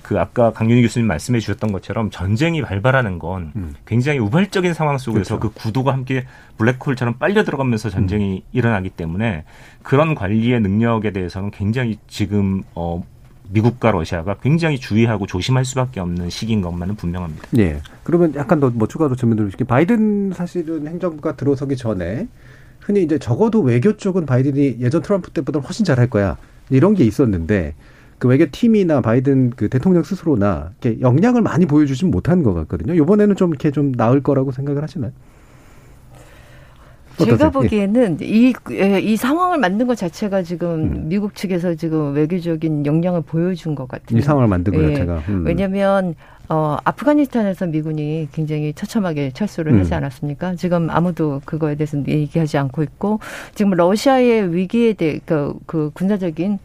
[0.07, 3.75] 그 아까 강윤희 교수님 말씀해 주셨던 것처럼 전쟁이 발발하는 건 음.
[3.85, 5.53] 굉장히 우발적인 상황 속에서 그렇죠.
[5.53, 6.25] 그 구도가 함께
[6.57, 8.49] 블랙홀처럼 빨려 들어가면서 전쟁이 음.
[8.53, 9.43] 일어나기 때문에
[9.83, 13.03] 그런 관리의 능력에 대해서는 굉장히 지금 어
[13.49, 17.45] 미국과 러시아가 굉장히 주의하고 조심할 수밖에 없는 시기인 것만은 분명합니다.
[17.51, 17.81] 네.
[18.03, 22.29] 그러면 약간 더 뭐 추가로 질문 드리고 싶게 바이든 사실은 행정부가 들어서기 전에
[22.79, 26.37] 흔히 이제 적어도 외교 쪽은 바이든이 예전 트럼프 때보다 훨씬 잘할 거야.
[26.69, 27.75] 이런 게 있었는데
[28.19, 32.93] 그 외교 팀이나 바이든 그 대통령 스스로나 이렇게 역량을 많이 보여주진 못한 것 같거든요.
[32.93, 35.11] 이번에는 좀 이렇게 좀 나을 거라고 생각을 하시나요?
[37.17, 38.53] 제가 보기에는 이,
[39.01, 41.09] 이 상황을 만든 것 자체가 지금 음.
[41.09, 44.19] 미국 측에서 지금 외교적인 역량을 보여준 것 같아요.
[44.19, 44.93] 이 상황을 만든 것 예.
[44.93, 45.23] 자체가.
[45.29, 45.43] 음.
[45.45, 46.13] 왜냐하면
[46.49, 49.79] 어, 아프가니스탄에서 미군이 굉장히 처참하게 철수를 음.
[49.79, 50.55] 하지 않았습니까?
[50.55, 53.19] 지금 아무도 그거에 대해서 얘기하지 않고 있고,
[53.53, 56.59] 지금 러시아의 위기에 대해, 그, 그 군사적인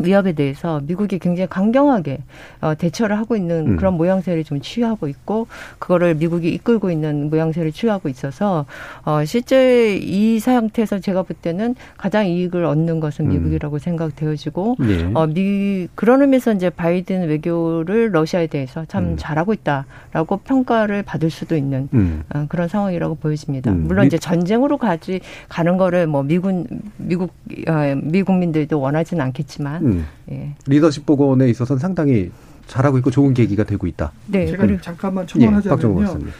[0.00, 2.18] 위협에 대해서 미국이 굉장히 강경하게
[2.60, 3.76] 어, 대처를 하고 있는 음.
[3.76, 5.46] 그런 모양새를 좀 취하고 있고
[5.78, 8.66] 그거를 미국이 이끌고 있는 모양새를 취하고 있어서
[9.04, 13.30] 어, 실제 이 상태에서 제가 볼 때는 가장 이익을 얻는 것은 음.
[13.32, 13.78] 미국이라고 음.
[13.78, 15.10] 생각되어지고 네.
[15.14, 19.16] 어, 미 그런 의미에서 이제 바이든 외교를 러시아에 대해서 참 음.
[19.18, 22.22] 잘하고 있다라고 평가를 받을 수도 있는 음.
[22.34, 23.70] 어, 그런 상황이라고 보여집니다.
[23.70, 23.84] 음.
[23.86, 27.34] 물론 이제 전쟁으로 가지 가는 거를 뭐 미군 미국
[27.68, 30.06] 어, 미국민들도 원하지는 않겠지만 음.
[30.30, 30.54] 예.
[30.66, 32.30] 리더십 복원에 있어서는 상당히
[32.66, 34.12] 잘하고 있고 좋은 계기가 되고 있다.
[34.26, 34.46] 네.
[34.46, 34.78] 제가 음.
[34.80, 36.18] 잠깐만 첨언하자면요.
[36.26, 36.30] 예,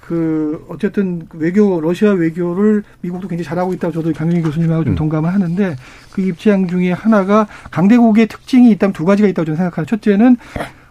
[0.00, 4.96] 그 어쨌든 외교 러시아 외교를 미국도 굉장히 잘하고 있다고 저도 강윤희 교수님하고 좀 음.
[4.96, 5.76] 동감을 하는데
[6.12, 10.36] 그 입장 중에 하나가 강대국의 특징이 있다면 두 가지가 있다고 저는 생각하는 첫째는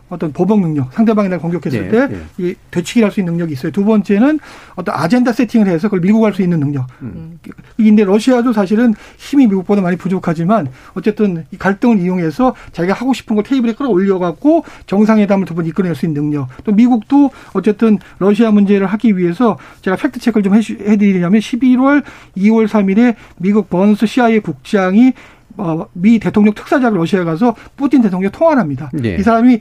[0.10, 2.08] 어떤 보복 능력, 상대방이 날 공격했을 네,
[2.38, 2.56] 때이 네.
[2.72, 3.72] 되치기를 할 수 있는 능력이 있어요.
[3.72, 4.40] 두 번째는
[4.76, 6.88] 어떤 아젠다 세팅을 해서 그걸 밀고 갈 수 있는 능력.
[7.02, 7.40] 음.
[7.78, 13.44] 근데 러시아도 사실은 힘이 미국보다 많이 부족하지만 어쨌든 이 갈등을 이용해서 자기가 하고 싶은 걸
[13.44, 16.48] 테이블에 끌어올려 갖고 정상회담을 두 번 이끌어낼 수 있는 능력.
[16.64, 22.04] 또 미국도 어쨌든 러시아 문제를 하기 위해서 제가 fact check를 좀 해드리려면 11월
[22.38, 25.14] 2일 3일에 미국 번스 CIA 국장이
[25.58, 28.90] 어, 미 대통령 특사자가 러시아에 가서 푸틴 대통령 통화를 합니다.
[28.94, 29.18] 네.
[29.20, 29.60] 이 사람이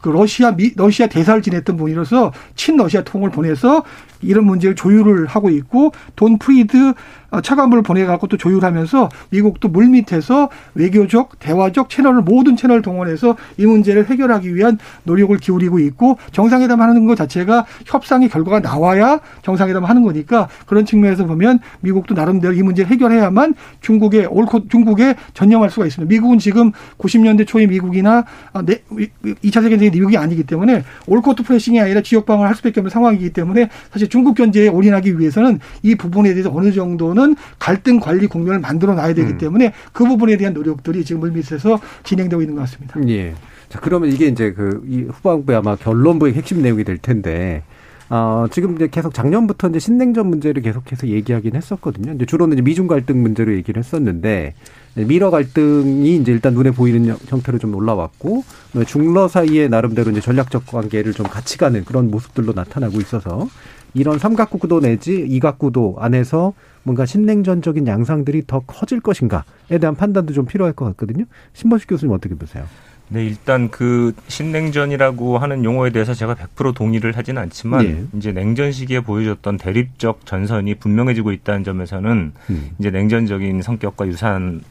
[0.00, 3.84] 그 러시아 미 러시아 대사를 지냈던 분이라서 친 러시아 통을 보내서
[4.22, 6.94] 이런 문제를 조율을 하고 있고 돈 프리드
[7.32, 14.06] 어, 차관부를 보내갖고 또 조율하면서 미국도 물밑에서 외교적, 대화적 채널을 모든 채널을 동원해서 이 문제를
[14.06, 20.48] 해결하기 위한 노력을 기울이고 있고 정상회담 하는 것 자체가 협상의 결과가 나와야 정상회담 하는 거니까
[20.66, 26.12] 그런 측면에서 보면 미국도 나름대로 이 문제를 해결해야만 중국의 옳고 중국에 전념할 수가 있습니다.
[26.12, 32.26] 미국은 지금 90년대 초에 미국이나 2차 아, 세계대전 미국이 아니기 때문에 올코트 프레싱이 아니라 지역
[32.26, 36.70] 방어를 할 수밖에 없는 상황이기 때문에 사실 중국 견제에 올인하기 위해서는 이 부분에 대해서 어느
[36.70, 39.38] 정도는 갈등 관리 국면을 만들어 놔야 되기 음.
[39.38, 43.00] 때문에 그 부분에 대한 노력들이 지금 물밑에서 진행되고 있는 것 같습니다.
[43.08, 43.32] 예.
[43.70, 47.62] 자, 그러면 이게 이제 그 이 후반부에 아마 결론부의 핵심 내용이 될 텐데
[48.10, 52.12] 어, 지금 이제 계속 작년부터 이제 신냉전 문제를 계속해서 얘기하긴 했었거든요.
[52.12, 54.52] 이제 주로는 이제 미중 갈등 문제로 얘기를 했었는데
[54.94, 58.44] 미러 갈등이 이제 일단 눈에 보이는 형태로 좀 올라왔고
[58.86, 63.48] 중러 사이에 나름대로 이제 전략적 관계를 좀 같이 가는 그런 모습들로 나타나고 있어서
[63.94, 70.32] 이런 삼각 구도 내지 이각 구도 안에서 뭔가 신냉전적인 양상들이 더 커질 것인가에 대한 판단도
[70.32, 71.24] 좀 필요할 것 같거든요.
[71.52, 72.64] 신범식 교수님 어떻게 보세요?
[73.12, 78.04] 네, 일단 그 신냉전이라고 하는 용어에 대해서 제가 100% 동의를 하지는 않지만 예.
[78.16, 82.70] 이제 냉전 시기에 보여줬던 대립적 전선이 분명해지고 있다는 점에서는 음.
[82.78, 84.62] 이제 냉전적인 성격과 유사한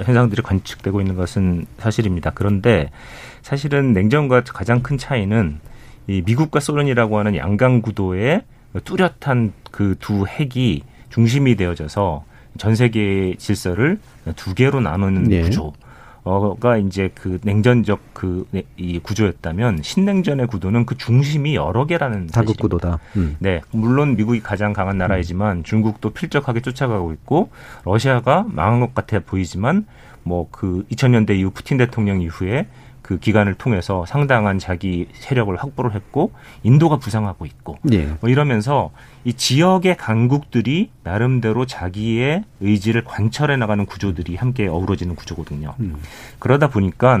[0.00, 2.32] 현상들이 관측되고 있는 것은 사실입니다.
[2.34, 2.90] 그런데
[3.42, 5.60] 사실은 냉전과 가장 큰 차이는
[6.08, 8.42] 이 미국과 소련이라고 하는 양강 구도의
[8.82, 12.24] 뚜렷한 그 두 핵이 중심이 되어져서
[12.58, 13.98] 전 세계의 질서를
[14.36, 15.42] 두 개로 나누는 네.
[15.42, 18.46] 구조가 이제 그 냉전적 그
[18.76, 22.98] 이 구조였다면 신냉전의 구도는 그 중심이 여러 개라는 다국 구도다.
[23.16, 23.36] 음.
[23.38, 27.50] 네, 물론 미국이 가장 강한 나라이지만 중국도 필적하게 쫓아가고 있고
[27.84, 29.86] 러시아가 망한 것 같아 보이지만
[30.22, 32.66] 뭐 그 2000년대 이후 푸틴 대통령 이후에
[33.04, 36.32] 그 기간을 통해서 상당한 자기 세력을 확보를 했고
[36.62, 38.06] 인도가 부상하고 있고 예.
[38.22, 38.92] 뭐 이러면서
[39.24, 45.74] 이 지역의 강국들이 나름대로 자기의 의지를 관철해 나가는 구조들이 함께 어우러지는 구조거든요.
[45.80, 45.96] 음.
[46.38, 47.20] 그러다 보니까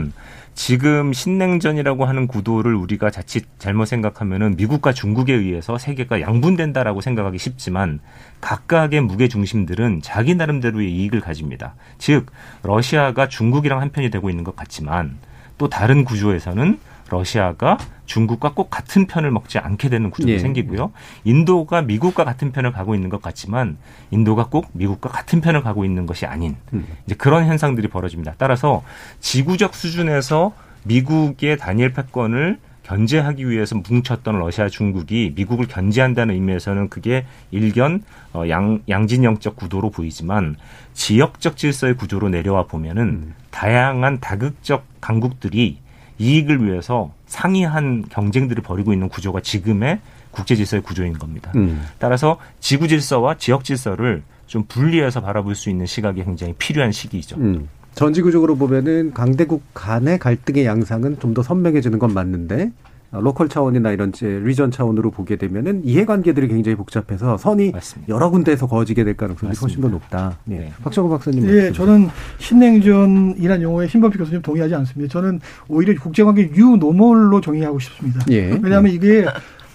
[0.54, 8.00] 지금 신냉전이라고 하는 구도를 우리가 자칫 잘못 생각하면은 미국과 중국에 의해서 세계가 양분된다라고 생각하기 쉽지만
[8.40, 11.74] 각각의 무게 중심들은 자기 나름대로의 이익을 가집니다.
[11.98, 12.30] 즉
[12.62, 15.18] 러시아가 중국이랑 한편이 되고 있는 것 같지만
[15.58, 16.78] 또 다른 구조에서는
[17.10, 20.38] 러시아가 중국과 꼭 같은 편을 먹지 않게 되는 구조도 예.
[20.38, 20.92] 생기고요.
[21.24, 23.76] 인도가 미국과 같은 편을 가고 있는 것 같지만
[24.10, 26.86] 인도가 꼭 미국과 같은 편을 가고 있는 것이 아닌 음.
[27.06, 28.34] 이제 그런 현상들이 벌어집니다.
[28.38, 28.82] 따라서
[29.20, 30.52] 지구적 수준에서
[30.84, 38.82] 미국의 단일 패권을 견제하기 위해서 뭉쳤던 러시아 중국이 미국을 견제한다는 의미에서는 그게 일견 어, 양,
[38.88, 40.56] 양진영적 구도로 보이지만
[40.92, 43.34] 지역적 질서의 구조로 내려와 보면은 음.
[43.50, 45.78] 다양한 다극적 강국들이
[46.18, 51.52] 이익을 위해서 상이한 경쟁들을 벌이고 있는 구조가 지금의 국제 질서의 구조인 겁니다.
[51.56, 51.84] 음.
[51.98, 57.36] 따라서 지구 질서와 지역 질서를 좀 분리해서 바라볼 수 있는 시각이 굉장히 필요한 시기이죠.
[57.36, 57.68] 음.
[57.94, 62.70] 전지구적으로 보면은 강대국 간의 갈등의 양상은 좀 더 선명해지는 건 맞는데
[63.10, 68.12] 어, 로컬 차원이나 이런 리전 차원으로 보게 되면은 이해관계들이 굉장히 복잡해서 선이 맞습니다.
[68.12, 69.60] 여러 군데에서 거어지게 될 가능성이 맞습니다.
[69.66, 70.38] 훨씬 더 높다.
[70.50, 70.54] 예.
[70.58, 70.72] 네.
[70.82, 71.48] 박정호 박사님.
[71.48, 75.12] 예, 저는 신냉전이란 용어에 신범철 교수님 동의하지 않습니다.
[75.12, 78.20] 저는 오히려 국제관계 new normal로 정의하고 싶습니다.
[78.30, 78.58] 예.
[78.62, 79.24] 왜냐하면 이게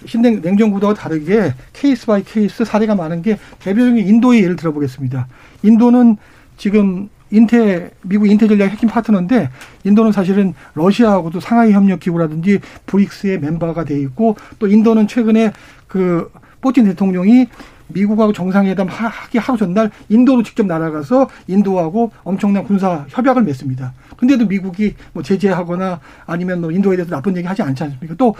[0.06, 5.26] 신냉 냉전 구도와 다르게 case by case 사례가 많은 게 대표적인 인도의 예를 들어보겠습니다.
[5.62, 6.16] 인도는
[6.56, 9.50] 지금 인테 미국 인태 전략 핵심 파트너인데
[9.84, 15.52] 인도는 사실은 러시아하고도 상하이 협력 기구라든지 브릭스의 멤버가 돼 있고 또 인도는 최근에
[15.86, 17.46] 그 푸틴 대통령이
[17.92, 23.92] 미국하고 정상회담 하기 하루 전날 인도로 직접 날아가서 인도하고 엄청난 군사 협약을 맺습니다.
[24.16, 28.14] 근데도 미국이 뭐 제재하거나 아니면 뭐 인도에 대해서 나쁜 얘기 하지 않지 않습니까?
[28.16, 28.34] 또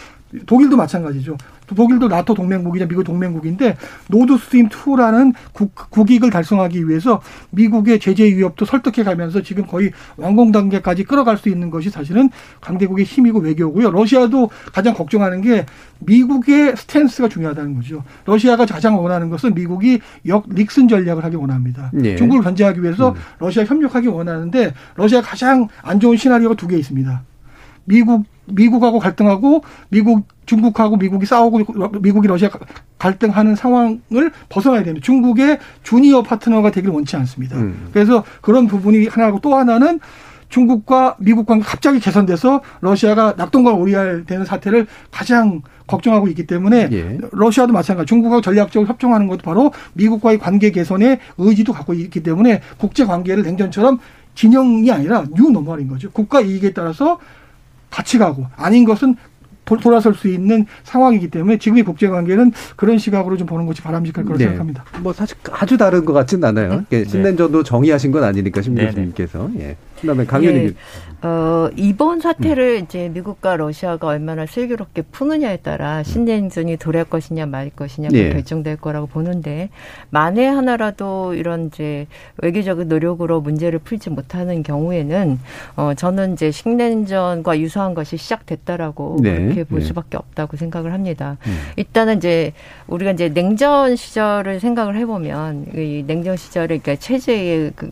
[0.47, 1.37] 독일도 마찬가지죠.
[1.75, 3.77] 독일도 나토 동맹국이자 미국 동맹국인데
[4.09, 10.53] 노드 스트림 2라는 국, 국익을 달성하기 위해서 미국의 제재 위협도 설득해 가면서 지금 거의 완공
[10.53, 13.91] 단계까지 끌어갈 수 있는 것이 사실은 강대국의 힘이고 외교고요.
[13.91, 15.67] 러시아도 가장 걱정하는 게
[16.01, 18.05] 미국의 스탠스가 중요하다는 거죠.
[18.25, 21.91] 러시아가 가장 원하는 것은 미국이 역 릭슨 전략을 하기 원합니다.
[21.93, 22.17] 네.
[22.17, 23.15] 중국을 견제하기 위해서 음.
[23.39, 27.23] 러시아 협력하기 원하는데 러시아 가장 안 좋은 시나리오가 두 개 있습니다.
[27.85, 32.51] 미국 미국하고 갈등하고 미국 중국하고 미국이 싸우고 미국이 러시아
[32.99, 35.05] 갈등하는 상황을 벗어나야 됩니다.
[35.05, 37.57] 중국의 주니어 파트너가 되길 원치 않습니다.
[37.57, 37.89] 음.
[37.93, 40.01] 그래서 그런 부분이 하나고 또 하나는
[40.51, 47.19] 중국과 미국 관계 갑자기 개선돼서 러시아가 낙동강 오리알 되는 사태를 가장 걱정하고 있기 때문에 예.
[47.33, 53.05] 러시아도 마찬가지 중국하고 전략적으로 협정하는 것도 바로 미국과의 관계 개선의 의지도 갖고 있기 때문에 국제
[53.07, 53.99] 관계를 냉전처럼
[54.35, 56.11] 진영이 아니라 new normal인 거죠.
[56.11, 57.19] 국가 이익에 따라서
[57.91, 59.17] 같이 가고 아닌 것은
[59.65, 64.39] 돌아설 수 있는 상황이기 때문에 지금의 국제 관계는 그런 시각으로 좀 보는 것이 바람직할 거라고
[64.39, 64.45] 네.
[64.47, 64.85] 생각합니다.
[65.01, 66.85] 뭐 사실 아주 다른 것 같지는 않아요.
[66.91, 67.05] 네.
[67.05, 69.49] 신냉전도 정의하신 건 아니니까 심 교수님께서.
[69.61, 69.77] 예.
[70.01, 70.67] 그다음에 강연님.
[70.69, 70.75] 예.
[71.23, 72.85] 어, 이번 사태를 음.
[72.85, 78.31] 이제 미국과 러시아가 얼마나 슬기롭게 푸느냐에 따라 신냉전이 도래할 것이냐 말 것이냐가 예.
[78.31, 79.69] 결정될 거라고 보는데
[80.09, 82.07] 만에 하나라도 이런 이제
[82.39, 85.39] 외교적인 노력으로 문제를 풀지 못하는 경우에는
[85.77, 89.39] 어, 저는 이제 신냉전과 유사한 것이 시작됐다라고 네.
[89.41, 89.85] 그렇게 볼 네.
[89.85, 91.37] 수밖에 없다고 생각을 합니다.
[91.47, 91.59] 음.
[91.77, 92.55] 일단은 이제
[92.87, 97.91] 우리가 이제 냉전 시절을 생각을 해보면 이 냉전 시절에 그러니까 체제의 그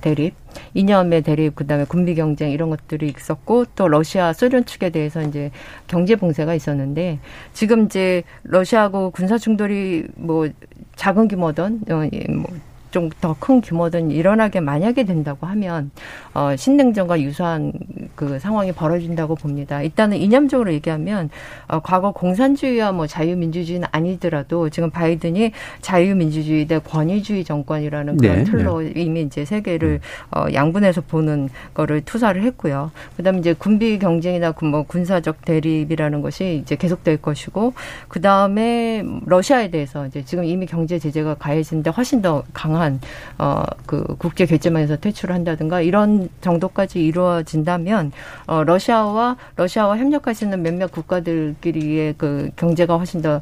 [0.00, 0.34] 대립,
[0.74, 5.50] 이념의 대립, 그다음에 군비 경쟁 이런 것들이 있었고 또 러시아, 소련 측에 대해서 이제
[5.86, 7.18] 경제 봉쇄가 있었는데
[7.52, 10.48] 지금 이제 러시아하고 군사 충돌이 뭐
[10.96, 12.46] 작은 규모든 어, 예, 뭐
[12.90, 15.90] 좀 더 큰 규모든 일어나게 만약에 된다고 하면
[16.34, 17.72] 어 신냉전과 유사한
[18.14, 19.82] 그 상황이 벌어진다고 봅니다.
[19.82, 21.30] 일단은 이념적으로 얘기하면
[21.68, 28.80] 어 과거 공산주의와 뭐 자유민주주의는 아니더라도 지금 바이든이 자유민주주의 대 권위주의 정권이라는 그런 네, 틀로
[28.80, 28.92] 네.
[28.96, 30.00] 이미 이제 세계를
[30.32, 30.38] 음.
[30.38, 32.90] 어 양분해서 보는 거를 투사를 했고요.
[33.16, 37.74] 그다음에 이제 군비 경쟁이나 뭐 군사적 대립이라는 것이 이제 계속될 것이고
[38.08, 43.00] 그다음에 러시아에 대해서 이제 지금 이미 경제 제재가 가해지는데 훨씬 더 강한 강한
[43.38, 48.12] 어 그 국제 결제망에서 퇴출을 한다든가 이런 정도까지 이루어진다면
[48.46, 53.40] 어 러시아와 러시아와 협력하시는 몇몇 국가들끼리의 그 경제가 훨씬 더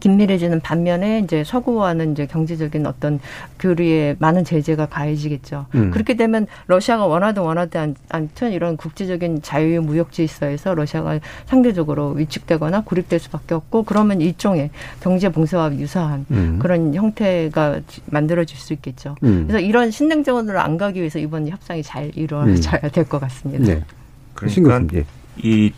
[0.00, 3.20] 긴밀해지는 반면에 이제 서구와는 이제 경제적인 어떤
[3.58, 5.66] 교류에 많은 제재가 가해지겠죠.
[5.74, 5.90] 음.
[5.90, 13.20] 그렇게 되면 러시아가 원하든 원하지 않든 이런 국제적인 자유 무역 질서에서 러시아가 상대적으로 위축되거나 고립될
[13.20, 14.70] 수밖에 없고 그러면 일종의
[15.00, 16.58] 경제 봉쇄와 유사한 음.
[16.60, 19.14] 그런 형태가 만들어질 수 있겠죠.
[19.22, 19.44] 음.
[19.46, 22.90] 그래서 이런 신냉전으로 안 가기 위해서 이번 협상이 잘 이루어져야 음.
[22.90, 23.64] 될것 같습니다.
[23.64, 23.84] 네.
[24.34, 25.04] 그러니까 예.
[25.38, 25.72] 이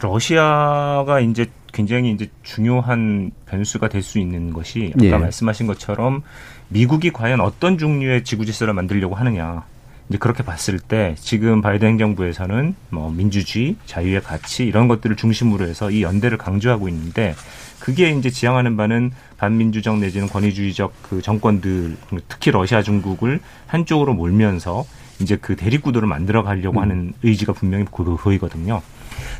[0.00, 5.10] 러시아가 이제 굉장히 이제 중요한 변수가 될 수 있는 것이 아까 예.
[5.10, 6.22] 말씀하신 것처럼
[6.68, 9.64] 미국이 과연 어떤 종류의 지구 질서를 만들려고 하느냐.
[10.08, 15.90] 이제 그렇게 봤을 때 지금 바이든 행정부에서는 뭐 민주주의, 자유의 가치 이런 것들을 중심으로 해서
[15.90, 17.34] 이 연대를 강조하고 있는데
[17.78, 21.96] 그게 이제 지향하는 바는 반민주적 내지는 권위주의적 그 정권들
[22.28, 24.86] 특히 러시아 중국을 한쪽으로 몰면서
[25.20, 26.82] 이제 그 대립 구도를 만들어 가려고 음.
[26.82, 28.80] 하는 의지가 분명히 보이거든요.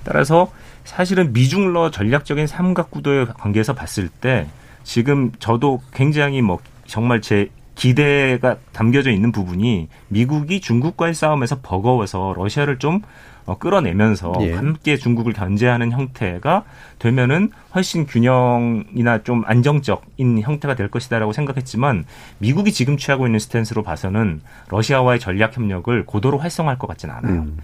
[0.04, 0.50] 따라서
[0.88, 4.46] 사실은 미중러 전략적인 삼각 구도의 관계에서 봤을 때
[4.84, 12.78] 지금 저도 굉장히 뭐 정말 제 기대가 담겨져 있는 부분이 미국이 중국과의 싸움에서 버거워서 러시아를
[12.78, 13.02] 좀
[13.44, 14.52] 어, 끌어내면서 예.
[14.54, 16.64] 함께 중국을 견제하는 형태가
[16.98, 22.04] 되면은 훨씬 균형이나 좀 안정적인 형태가 될 것이다라고 생각했지만
[22.38, 27.40] 미국이 지금 취하고 있는 스탠스로 봐서는 러시아와의 전략 협력을 고도로 활성화할 것 같지는 않아요.
[27.42, 27.58] 음.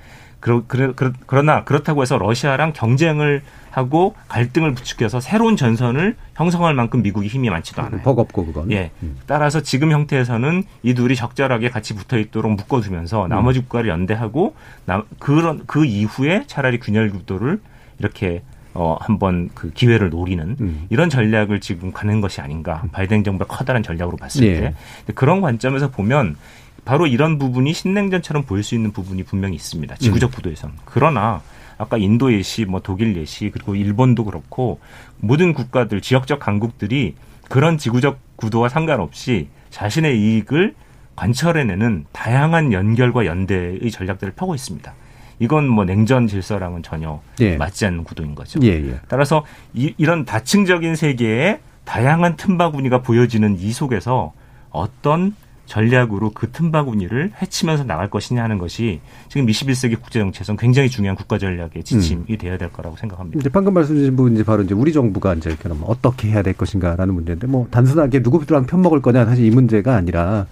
[0.45, 3.41] 그러, 그러, 그러나 그렇다고 해서 러시아랑 경쟁을
[3.71, 8.03] 하고 갈등을 부추겨서 새로운 전선을 형성할 만큼 미국이 힘이 많지도 않아요.
[8.03, 8.71] 버겁고 그건.
[8.71, 8.91] 예.
[9.03, 9.17] 음.
[9.27, 13.29] 따라서 지금 형태에서는 이 둘이 적절하게 같이 붙어 있도록 묶어두면서 음.
[13.31, 17.59] 나머지 국가를 연대하고 나, 그런 그 이후에 차라리 균열 구도를
[17.99, 18.43] 이렇게
[18.75, 20.87] 어, 한번 그 기회를 노리는 음.
[20.91, 22.83] 이런 전략을 지금 가는 것이 아닌가.
[22.93, 24.61] 바이든 정부의 커다란 전략으로 봤을 예.
[24.61, 24.75] 때.
[25.15, 26.37] 그런 관점에서 보면
[26.85, 29.97] 바로 이런 부분이 신냉전처럼 보일 수 있는 부분이 분명히 있습니다.
[29.97, 30.33] 지구적 음.
[30.35, 30.75] 구도에서는.
[30.85, 31.43] 그러나
[31.79, 34.81] 아까 인도 예시, 뭐 독일 예시, 그리고 일본도 그렇고
[35.19, 37.15] 모든 국가들, 지역적 강국들이
[37.49, 40.75] 그런 지구적 구도와 상관없이 자신의 이익을
[41.17, 44.93] 관철해내는 다양한 연결과 연대의 전략들을 펴고 있습니다.
[45.41, 47.57] 이건 뭐 냉전 질서랑은 전혀 예.
[47.57, 48.61] 맞지 않는 구도인 거죠.
[48.63, 49.01] 예, 예.
[49.09, 54.33] 따라서 이, 이런 다층적인 세계에 다양한 틈바구니가 보여지는 이 속에서
[54.71, 55.35] 어떤
[55.67, 61.39] 전략으로 그 틈바구니를 헤치면서 나갈 것이냐 하는 것이 지금 21세기 국제 정치에서는 굉장히 중요한 국가
[61.39, 62.39] 전략의 지침이 음.
[62.39, 63.41] 돼야 될 거라고 생각합니다.
[63.41, 67.15] 이제 방금 말씀 주신 부분이 바로 이제 우리 정부가 이제 그럼 어떻게 해야 될 것인가라는
[67.15, 70.47] 문제인데 뭐 단순하게 누구랑 편 먹을 거냐 사실 이 문제가 아니라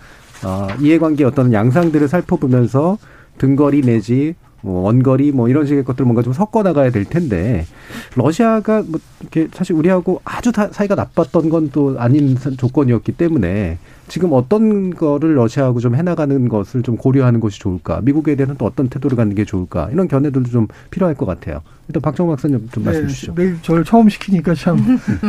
[0.44, 2.98] 어, 이해관계 어떤 양상들을 살펴보면서
[3.38, 7.66] 등거리 내지 뭐 원거리 뭐 이런 식의 것들 뭔가 좀 섞어 나가야 될 텐데
[8.14, 14.90] 러시아가 뭐 이렇게 사실 우리하고 아주 사이가 나빴던 건 또 아닌 조건이었기 때문에 지금 어떤
[14.90, 19.34] 거를 러시아하고 좀 해나가는 것을 좀 고려하는 것이 좋을까 미국에 대해서는 또 어떤 태도를 갖는
[19.34, 21.62] 게 좋을까 이런 견해들도 좀 필요할 것 같아요.
[21.88, 23.34] 일단 박정 박사님 좀 말씀 네, 주시죠.
[23.34, 24.76] 매일 저를 처음 시키니까 참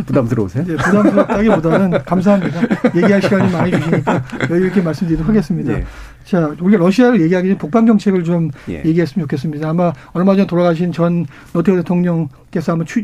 [0.05, 0.65] 부담스러우세요?
[0.65, 2.61] 네, 부담스럽다기보다는 감사합니다.
[2.95, 4.24] 얘기할 시간이 많이 주시니까
[4.67, 5.74] 있게 말씀드리도록 하겠습니다.
[5.74, 5.86] 네.
[6.24, 8.82] 자, 우리가 러시아를 얘기하기 전에 북방 정책을 좀 예.
[8.86, 9.69] 얘기했으면 좋겠습니다.
[9.69, 13.03] 아마 얼마 전 돌아가신 전 노태우 대통령께서 한번 추,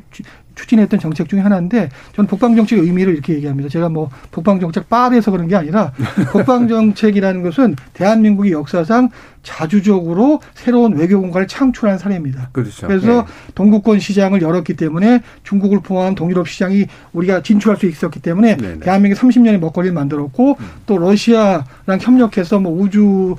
[0.59, 3.69] 추진했던 정책 중에 하나인데 저는 북방 정책의 의미를 이렇게 얘기합니다.
[3.69, 5.93] 제가 뭐 북방 정책 빠르해서 그런 게 아니라
[6.31, 9.09] 북방 정책이라는 것은 대한민국의 역사상
[9.41, 12.49] 자주적으로 새로운 외교 공간을 창출한 사례입니다.
[12.51, 12.87] 그렇죠.
[12.87, 13.53] 그래서 네.
[13.55, 18.79] 동구권 시장을 열었기 때문에 중국을 포함한 동유럽 시장이 우리가 진출할 수 있었기 때문에 네 네.
[18.79, 20.65] 대한민국이 30년의 먹거리를 만들었고 음.
[20.85, 23.35] 또 러시아랑 협력해서 뭐 우주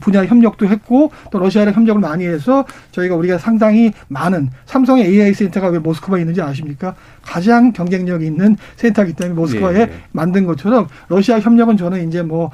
[0.00, 5.68] 분야 협력도 했고 또 러시아랑 협력을 많이 해서 저희가 우리가 상당히 많은 삼성의 AI 센터가
[5.68, 6.94] 왜 모스크바에 있는지 아십니까?
[7.22, 9.92] 가장 경쟁력 있는 센터이기 때문에 모스크바에 네.
[10.12, 12.50] 만든 것처럼 러시아 협력은 저는 이제 뭐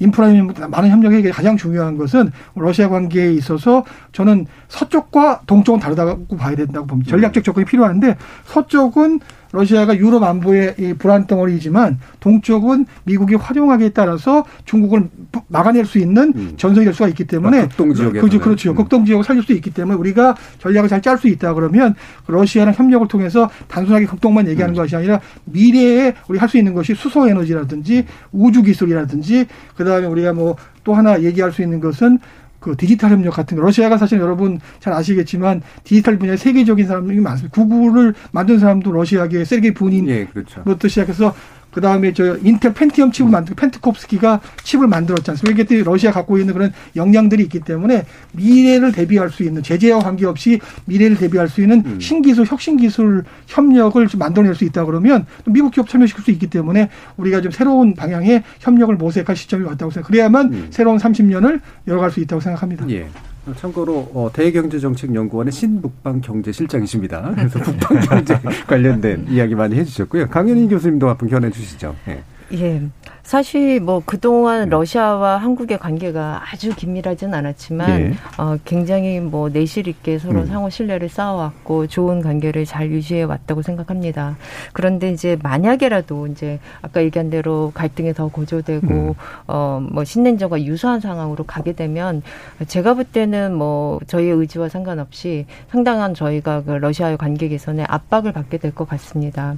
[0.00, 0.28] 인프라
[0.68, 7.10] 많은 협력이 가장 중요한 것은 러시아 관계에 있어서 저는 서쪽과 동쪽은 다르다고 봐야 된다고 봅니다.
[7.10, 9.20] 전략적 접근이 필요한데 서쪽은
[9.52, 15.08] 러시아가 유럽 안보의 이 불안 덩어리이지만 동쪽은 미국이 활용하기에 따라서 중국을
[15.48, 16.52] 막아낼 수 있는 음.
[16.56, 18.70] 전선이 될 수가 있기 때문에 아, 극동 지역에 그렇죠, 그렇죠.
[18.70, 18.74] 음.
[18.76, 21.94] 극동 지역을 살릴 수 있기 때문에 우리가 전략을 잘 짤 수 있다 그러면
[22.26, 24.76] 러시아랑 협력을 통해서 단순하게 극동만 얘기하는 음.
[24.76, 29.46] 것이 아니라 미래에 우리 할 수 있는 것이 수소 에너지라든지 우주 기술이라든지
[29.76, 30.56] 그다음에 우리가 뭐
[30.88, 32.18] 또 하나 얘기할 수 있는 것은
[32.68, 37.54] 그 디지털 협력 같은 거 러시아가 사실 여러분 잘 아시겠지만 디지털 분야에 세계적인 사람들이 많습니다.
[37.54, 40.62] 구글을 만든 사람도 러시아계 세르게이 분인 예, 그렇죠.
[40.64, 41.34] 부터 시작해서
[41.70, 45.62] 그 다음에 저 인텔 펜티엄 칩을 만든 펜트콥스키가 칩을 만들었지 않습니까?
[45.62, 51.16] 이게 러시아 갖고 있는 그런 역량들이 있기 때문에 미래를 대비할 수 있는 제재와 관계없이 미래를
[51.16, 52.00] 대비할 수 있는 음.
[52.00, 57.52] 신기술, 혁신기술 협력을 만들어낼 수 있다 그러면 미국 기업 참여시킬 수 있기 때문에 우리가 좀
[57.52, 60.08] 새로운 방향의 협력을 모색할 시점이 왔다고 생각.
[60.08, 60.66] 그래야만 음.
[60.70, 62.88] 새로운 30년을 열어갈 수 있다고 생각합니다.
[62.90, 63.08] 예.
[63.56, 67.32] 참고로 어, 대경제정책연구원의 신북방 경제실장이십니다.
[67.34, 70.28] 그래서 북방 경제 관련된 이야기 많이 해주셨고요.
[70.28, 71.94] 강현희 교수님도 한번 견해 주시죠.
[72.06, 72.22] 네.
[72.52, 72.82] 예.
[73.22, 74.70] 사실 뭐 그동안 네.
[74.70, 78.14] 러시아와 한국의 관계가 아주 긴밀하진 않았지만 네.
[78.38, 80.46] 어, 굉장히 뭐 내실 있게 서로 음.
[80.46, 84.38] 상호 신뢰를 쌓아왔고 좋은 관계를 잘 유지해 왔다고 생각합니다.
[84.72, 89.14] 그런데 이제 만약에라도 이제 아까 얘기한 대로 갈등이 더 고조되고 음.
[89.46, 92.22] 어뭐 신냉전과 유사한 상황으로 가게 되면
[92.66, 98.56] 제가 볼 때는 뭐 저희의 의지와 상관없이 상당한 저희가 그 러시아의 관계 개선에 압박을 받게
[98.56, 99.56] 될 것 같습니다.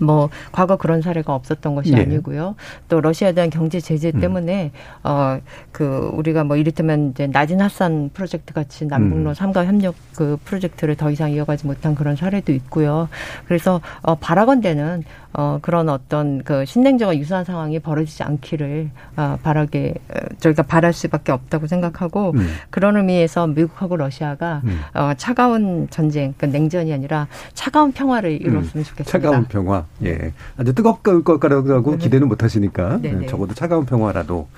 [0.00, 2.02] 뭐 과거 그런 사례가 없었던 것이 네.
[2.02, 2.54] 아니고요.
[2.88, 4.20] 또 러시아에 대한 경제 제재 음.
[4.20, 4.78] 때문에 음.
[5.04, 5.38] 어,
[5.72, 9.34] 어그 우리가 뭐 이를테면 이제 낮은 합산 프로젝트 같이 남북로 음.
[9.34, 13.08] 삼각 협력 그 프로젝트를 더 이상 이어가지 못한 그런 사례도 있고요.
[13.46, 15.04] 그래서 어 바라건대는
[15.34, 21.32] 어 그런 어떤 그 신냉전과 유사한 상황이 벌어지지 않기를 어 바라게 어, 저희가 바랄 수밖에
[21.32, 22.54] 없다고 생각하고 음.
[22.70, 24.80] 그런 의미에서 미국하고 러시아가 음.
[24.94, 29.04] 어 차가운 전쟁 그러니까 냉전이 아니라 차가운 평화를 이루었으면 좋겠습니다.
[29.04, 29.86] 차가운 평화.
[30.04, 30.32] 예.
[30.56, 34.48] 아주 뜨겁을 거라고 기대는 못 하시니까 네, 적어도 차가운 평화라도.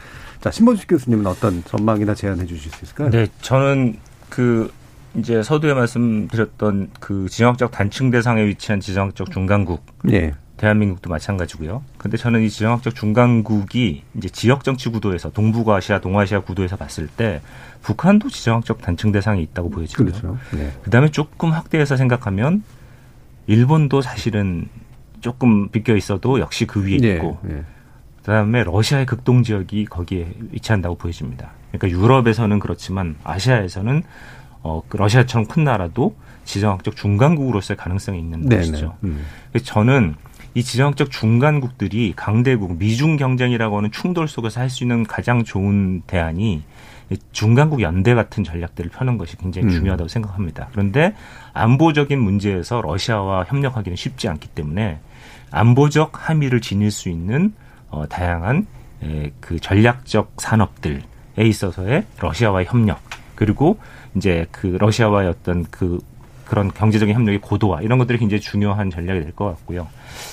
[0.41, 3.11] 자, 신범식 교수님은 어떤 전망이나 제안해 주실 수 있을까요?
[3.11, 3.97] 네, 저는
[4.29, 4.71] 그
[5.17, 9.85] 이제 서두에 말씀드렸던 그 지정학적 단층 대상에 위치한 지정학적 중간국.
[10.11, 10.35] 예.
[10.65, 11.83] 대한민국도 마찬가지고요.
[11.99, 17.43] 근데 저는 이 지정학적 중간국이 이제 지역 정치 구도에서 동북아시아, 동아시아 구도에서 봤을 때
[17.83, 20.07] 북한도 지정학적 단층 대상이 있다고 보여지고요.
[20.07, 20.39] 그렇죠.
[20.53, 20.73] 네.
[20.83, 22.65] 그다음에 조금 확대해서 생각하면
[23.47, 24.69] 일본도 사실은
[25.21, 27.63] 조금 비껴 있어도 역시 그 위에 네, 있고 네.
[28.19, 31.51] 그다음에 러시아의 극동 지역이 거기에 위치한다고 보여집니다.
[31.73, 34.03] 그러니까 유럽에서는 그렇지만 아시아에서는
[34.63, 38.71] 어, 그 러시아처럼 큰 나라도 지정학적 중간국으로서의 가능성이 있는 네네.
[38.71, 38.97] 것이죠.
[39.05, 39.27] 음.
[39.63, 40.15] 저는
[40.55, 46.63] 이 지정학적 중간국들이 강대국 미중 경쟁이라고 하는 충돌 속에서 할 수 있는 가장 좋은 대안이
[47.33, 49.71] 중간국 연대 같은 전략들을 펴는 것이 굉장히 음.
[49.71, 50.69] 중요하다고 생각합니다.
[50.73, 51.15] 그런데
[51.53, 54.99] 안보적인 문제에서 러시아와 협력하기는 쉽지 않기 때문에
[55.51, 57.53] 안보적 함의를 지닐 수 있는
[57.91, 58.67] 어, 다양한
[59.03, 61.03] 에, 그 전략적 산업들에
[61.39, 63.01] 있어서의 러시아와의 협력
[63.35, 63.79] 그리고
[64.17, 65.99] 이제 그 러시아와의 어떤 그
[66.55, 69.89] 그런 경제적인 협력의 고도화 이런 것들이 굉장히 중요한 전략이 될 것 같고요.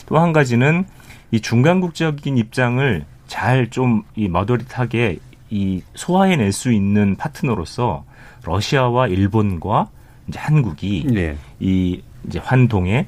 [0.06, 0.86] 또 한 가지는
[1.32, 5.18] 이 중간국적인 입장을 잘 좀 이 머더릿하게
[5.50, 8.06] 이 소화해낼 수 있는 파트너로서
[8.44, 9.90] 러시아와 일본과
[10.28, 11.36] 이제 한국이 네.
[11.60, 13.08] 이 이제 환동의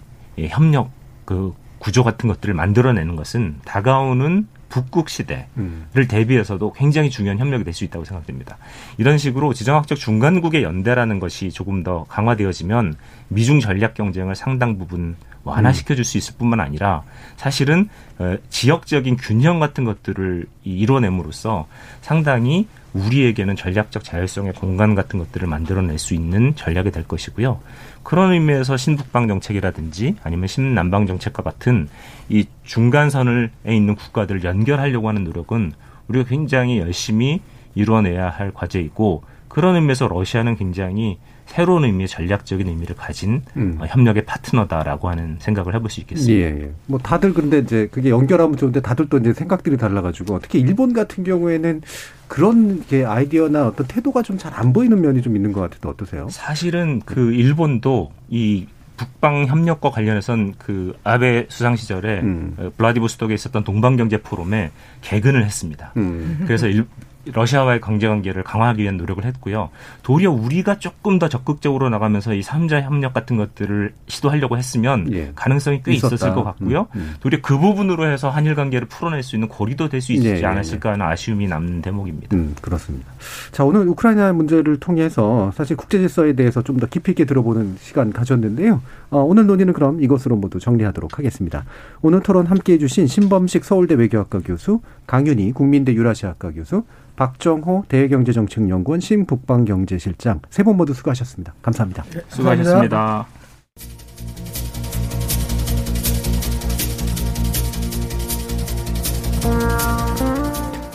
[0.50, 0.90] 협력
[1.26, 5.86] 그 구조 같은 것들을 만들어내는 것은 다가오는 북극 시대를 음.
[5.94, 8.58] 대비해서도 굉장히 중요한 협력이 될 수 있다고 생각됩니다.
[8.98, 12.96] 이런 식으로 지정학적 중간국의 연대라는 것이 조금 더 강화되어지면
[13.30, 17.04] 미중 전략 경쟁을 상당 부분 완화시켜 줄 수 있을 뿐만 아니라
[17.38, 21.68] 사실은 어, 지역적인 균형 같은 것들을 이뤄냄으로써
[22.02, 27.60] 상당히 우리에게는 전략적 자율성의 공간 같은 것들을 만들어낼 수 있는 전략이 될 것이고요.
[28.04, 31.90] 그런 의미에서 신북방 정책이라든지 아니면 신남방 정책과 같은
[32.30, 35.74] 이 중간선에 있는 국가들을 연결하려고 하는 노력은
[36.08, 37.42] 우리가 굉장히 열심히
[37.76, 43.78] 이루어내야 할 과제이고 그런 의미에서 러시아는 굉장히 새로운 의미의 전략적인 의미를 가진 음.
[43.80, 46.34] 어, 협력의 파트너다라고 하는 생각을 해볼 수 있겠습니다.
[46.34, 46.72] 예, 예.
[46.88, 51.24] 뭐 다들 근데 이제 그게 연결하면 좋은데 다들 또 이제 생각들이 달라가지고 특히 일본 같은
[51.24, 51.82] 경우에는
[52.28, 56.28] 그런 게 아이디어나 어떤 태도가 좀 잘 안 보이는 면이 좀 있는 것 같아도 어떠세요?
[56.30, 58.68] 사실은 그 일본도 이
[58.98, 62.56] 북방 협력과 관련해선 그 아베 수상 시절에 음.
[62.58, 64.72] 어, 블라디보스톡에 있었던 동방 경제 포럼에
[65.02, 65.94] 개근을 했습니다.
[65.98, 66.44] 음.
[66.46, 66.86] 그래서 일,
[67.26, 69.70] 러시아와의 관계 관계를 강화하기 위한 노력을 했고요.
[70.04, 75.32] 도리어 우리가 조금 더 적극적으로 나가면서 이 3자 협력 같은 것들을 시도하려고 했으면 예.
[75.36, 76.16] 가능성이 꽤 있었다.
[76.16, 76.88] 있었을 것 같고요.
[76.96, 77.14] 음, 음.
[77.22, 80.46] 도리어 그 부분으로 해서 한일 관계를 풀어낼 수 있는 고리도 될 수 있지 예, 예,
[80.46, 82.36] 않았을까 하는 아쉬움이 남는 대목입니다.
[82.36, 83.10] 음, 그렇습니다.
[83.54, 88.12] 자, 오늘 우크라이나 문제를 통해서 사실 국제 질서에 대해서 좀 더 깊이 있게 들어보는 시간
[88.12, 88.82] 가졌는데요.
[89.14, 91.66] 어, 오늘 논의는 그럼 이것으로 모두 정리하도록 하겠습니다.
[92.02, 96.84] 오늘 토론 함께해 주신 신범식 서울대 외교학과 교수, 강윤희 국민대 유라시아학과 교수,
[97.16, 101.54] 박정호 대경제정책연구원 신북방경제실장 세 분 모두 수고하셨습니다.
[101.62, 102.04] 감사합니다.
[102.04, 103.28] 네, 수고하셨습니다.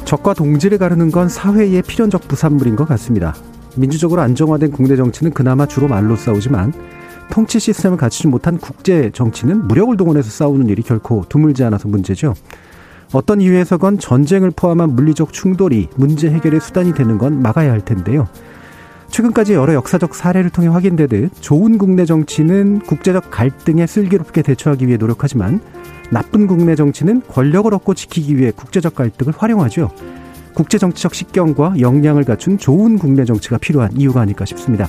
[0.04, 3.34] 적과 동지를 가르는 건 사회의 필연적 부산물인 것 같습니다.
[3.76, 6.72] 민주적으로 안정화된 국내 정치는 그나마 주로 말로 싸우지만
[7.30, 12.34] 통치 시스템을 갖추지 못한 국제 정치는 무력을 동원해서 싸우는 일이 결코 드물지 않아서 문제죠.
[13.12, 18.28] 어떤 이유에서건 전쟁을 포함한 물리적 충돌이 문제 해결의 수단이 되는 건 막아야 할 텐데요.
[19.10, 25.60] 최근까지 여러 역사적 사례를 통해 확인되듯 좋은 국내 정치는 국제적 갈등에 슬기롭게 대처하기 위해 노력하지만
[26.10, 29.90] 나쁜 국내 정치는 권력을 얻고 지키기 위해 국제적 갈등을 활용하죠.
[30.54, 34.88] 국제 정치적 식견과 역량을 갖춘 좋은 국내 정치가 필요한 이유가 아닐까 싶습니다.